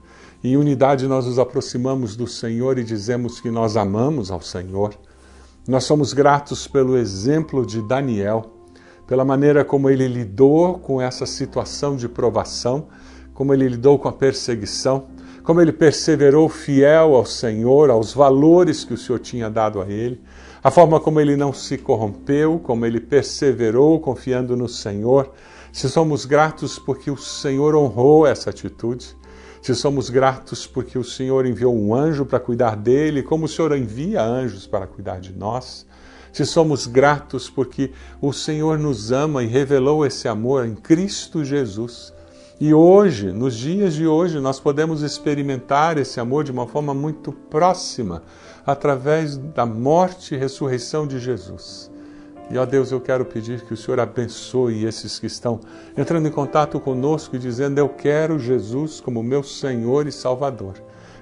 Em 0.43 0.57
unidade 0.57 1.07
nós 1.07 1.27
nos 1.27 1.37
aproximamos 1.37 2.15
do 2.15 2.25
Senhor 2.25 2.79
e 2.79 2.83
dizemos 2.83 3.39
que 3.39 3.51
nós 3.51 3.77
amamos 3.77 4.31
ao 4.31 4.41
Senhor. 4.41 4.95
Nós 5.67 5.83
somos 5.83 6.13
gratos 6.13 6.67
pelo 6.67 6.97
exemplo 6.97 7.63
de 7.63 7.79
Daniel, 7.83 8.51
pela 9.05 9.23
maneira 9.23 9.63
como 9.63 9.87
ele 9.87 10.07
lidou 10.07 10.79
com 10.79 10.99
essa 10.99 11.27
situação 11.27 11.95
de 11.95 12.09
provação, 12.09 12.87
como 13.35 13.53
ele 13.53 13.67
lidou 13.67 13.99
com 13.99 14.07
a 14.07 14.13
perseguição 14.13 15.07
como 15.43 15.59
ele 15.59 15.71
perseverou 15.71 16.47
fiel 16.47 17.15
ao 17.15 17.25
Senhor, 17.25 17.89
aos 17.89 18.13
valores 18.13 18.83
que 18.83 18.93
o 18.93 18.97
Senhor 18.97 19.19
tinha 19.19 19.49
dado 19.49 19.81
a 19.81 19.89
ele, 19.89 20.21
a 20.63 20.69
forma 20.69 20.99
como 20.99 21.19
ele 21.19 21.35
não 21.35 21.51
se 21.51 21.77
corrompeu, 21.77 22.59
como 22.59 22.85
ele 22.85 22.99
perseverou 22.99 23.99
confiando 23.99 24.55
no 24.55 24.69
Senhor. 24.69 25.31
Se 25.71 25.89
somos 25.89 26.25
gratos 26.25 26.77
porque 26.77 27.09
o 27.09 27.17
Senhor 27.17 27.75
honrou 27.75 28.27
essa 28.27 28.49
atitude, 28.49 29.15
se 29.61 29.75
somos 29.75 30.09
gratos 30.09 30.65
porque 30.67 30.97
o 30.97 31.03
Senhor 31.03 31.45
enviou 31.45 31.75
um 31.75 31.93
anjo 31.93 32.25
para 32.25 32.39
cuidar 32.39 32.75
dele, 32.75 33.23
como 33.23 33.45
o 33.45 33.47
Senhor 33.47 33.75
envia 33.77 34.23
anjos 34.23 34.65
para 34.67 34.87
cuidar 34.87 35.19
de 35.19 35.33
nós, 35.33 35.85
se 36.33 36.45
somos 36.45 36.87
gratos 36.87 37.49
porque 37.49 37.91
o 38.21 38.33
Senhor 38.33 38.79
nos 38.79 39.11
ama 39.11 39.43
e 39.43 39.47
revelou 39.47 40.05
esse 40.05 40.27
amor 40.27 40.65
em 40.65 40.75
Cristo 40.75 41.43
Jesus 41.43 42.13
e 42.61 42.75
hoje, 42.75 43.31
nos 43.31 43.55
dias 43.55 43.95
de 43.95 44.05
hoje, 44.05 44.39
nós 44.39 44.59
podemos 44.59 45.01
experimentar 45.01 45.97
esse 45.97 46.19
amor 46.19 46.43
de 46.43 46.51
uma 46.51 46.67
forma 46.67 46.93
muito 46.93 47.31
próxima, 47.31 48.21
através 48.63 49.35
da 49.35 49.65
morte 49.65 50.35
e 50.35 50.37
ressurreição 50.37 51.07
de 51.07 51.19
Jesus. 51.19 51.90
E 52.51 52.57
ó 52.57 52.65
Deus, 52.65 52.91
eu 52.91 52.99
quero 52.99 53.23
pedir 53.23 53.61
que 53.61 53.73
o 53.73 53.77
Senhor 53.77 53.99
abençoe 53.99 54.83
esses 54.83 55.17
que 55.17 55.25
estão 55.25 55.61
entrando 55.97 56.27
em 56.27 56.31
contato 56.31 56.79
conosco 56.81 57.35
e 57.35 57.39
dizendo: 57.39 57.77
Eu 57.77 57.87
quero 57.87 58.37
Jesus 58.37 58.99
como 58.99 59.23
meu 59.23 59.41
Senhor 59.41 60.05
e 60.05 60.11
Salvador. 60.11 60.73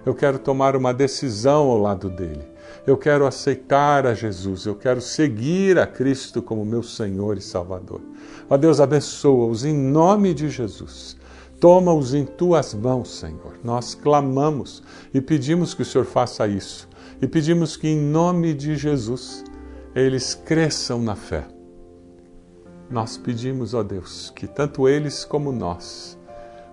Eu 0.04 0.16
quero 0.16 0.40
tomar 0.40 0.76
uma 0.76 0.92
decisão 0.92 1.70
ao 1.70 1.78
lado 1.78 2.10
dele. 2.10 2.48
Eu 2.88 2.98
quero 2.98 3.28
aceitar 3.28 4.08
a 4.08 4.16
Jesus. 4.16 4.66
Eu 4.66 4.74
quero 4.74 5.02
seguir 5.02 5.78
a 5.78 5.86
Cristo 5.86 6.42
como 6.42 6.66
meu 6.66 6.82
Senhor 6.82 7.38
e 7.38 7.42
Salvador. 7.42 8.02
Ó 8.50 8.58
Deus, 8.58 8.80
abençoa-os 8.80 9.64
em 9.64 9.74
nome 9.74 10.34
de 10.34 10.50
Jesus. 10.50 11.16
Toma-os 11.60 12.16
em 12.16 12.26
tuas 12.26 12.74
mãos, 12.74 13.20
Senhor. 13.20 13.60
Nós 13.64 13.94
clamamos 13.94 14.82
e 15.14 15.22
pedimos 15.22 15.76
que 15.76 15.84
o 15.84 15.86
Senhor 15.86 16.06
faça 16.06 16.48
isso. 16.48 16.88
E 17.22 17.28
pedimos 17.28 17.76
que, 17.76 17.88
em 17.88 18.00
nome 18.00 18.54
de 18.54 18.76
Jesus, 18.76 19.44
eles 20.00 20.34
cresçam 20.34 21.02
na 21.02 21.16
fé. 21.16 21.48
Nós 22.90 23.18
pedimos, 23.18 23.74
ó 23.74 23.84
Deus, 23.84 24.32
que 24.36 24.48
tanto 24.48 24.88
eles 24.88 25.24
como 25.24 25.52
nós 25.52 26.18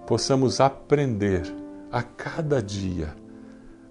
possamos 0.06 0.60
aprender 0.60 1.42
a 1.90 2.02
cada 2.02 2.62
dia 2.62 3.14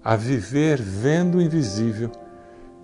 a 0.02 0.14
viver 0.14 0.80
vendo 0.80 1.38
o 1.38 1.42
invisível 1.42 2.10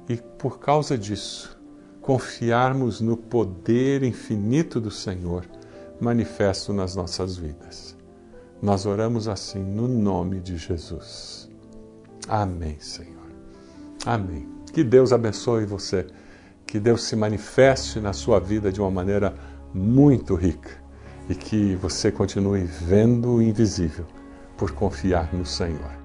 e, 0.08 0.16
por 0.16 0.58
causa 0.58 0.98
disso, 0.98 1.56
confiarmos 2.00 3.00
no 3.00 3.16
poder 3.16 4.02
infinito 4.02 4.80
do 4.80 4.90
Senhor 4.90 5.46
manifesto 6.00 6.72
nas 6.72 6.96
nossas 6.96 7.36
vidas. 7.36 7.96
Nós 8.60 8.86
oramos 8.86 9.28
assim 9.28 9.62
no 9.62 9.86
nome 9.86 10.40
de 10.40 10.56
Jesus. 10.56 11.48
Amém, 12.28 12.78
Senhor. 12.80 13.30
Amém. 14.04 14.48
Que 14.72 14.82
Deus 14.82 15.12
abençoe 15.12 15.64
você. 15.64 16.06
Que 16.72 16.80
Deus 16.80 17.02
se 17.02 17.14
manifeste 17.14 18.00
na 18.00 18.14
sua 18.14 18.40
vida 18.40 18.72
de 18.72 18.80
uma 18.80 18.90
maneira 18.90 19.34
muito 19.74 20.34
rica 20.34 20.70
e 21.28 21.34
que 21.34 21.76
você 21.76 22.10
continue 22.10 22.64
vendo 22.64 23.34
o 23.34 23.42
invisível 23.42 24.06
por 24.56 24.72
confiar 24.72 25.34
no 25.34 25.44
Senhor. 25.44 26.01